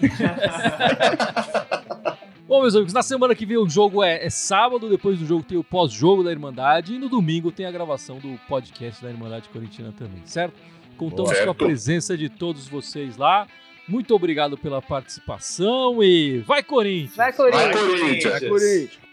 Bom, 2.46 2.60
meus 2.60 2.74
amigos, 2.74 2.92
na 2.92 3.02
semana 3.02 3.34
que 3.34 3.46
vem 3.46 3.56
o 3.56 3.66
jogo 3.68 4.02
é, 4.02 4.24
é 4.24 4.28
sábado, 4.28 4.90
depois 4.90 5.18
do 5.18 5.24
jogo 5.24 5.42
tem 5.42 5.56
o 5.56 5.64
pós-jogo 5.64 6.22
da 6.22 6.30
Irmandade 6.30 6.94
e 6.94 6.98
no 6.98 7.08
domingo 7.08 7.50
tem 7.50 7.64
a 7.64 7.70
gravação 7.70 8.18
do 8.18 8.38
podcast 8.46 9.02
da 9.02 9.10
Irmandade 9.10 9.48
Corintiana 9.48 9.94
também, 9.96 10.20
certo? 10.26 10.54
Contamos 10.98 11.30
Certo. 11.30 11.46
com 11.46 11.50
a 11.50 11.54
presença 11.54 12.16
de 12.16 12.28
todos 12.28 12.68
vocês 12.68 13.16
lá. 13.16 13.48
Muito 13.88 14.14
obrigado 14.14 14.56
pela 14.56 14.80
participação 14.80 16.02
e 16.02 16.38
vai 16.46 16.62
Corinthians! 16.62 17.16
Vai, 17.16 17.32
Vai, 17.32 17.50
Corinthians! 17.50 17.76
Corinthians! 17.76 18.42
É 18.42 18.48
Corinthians! 18.48 19.03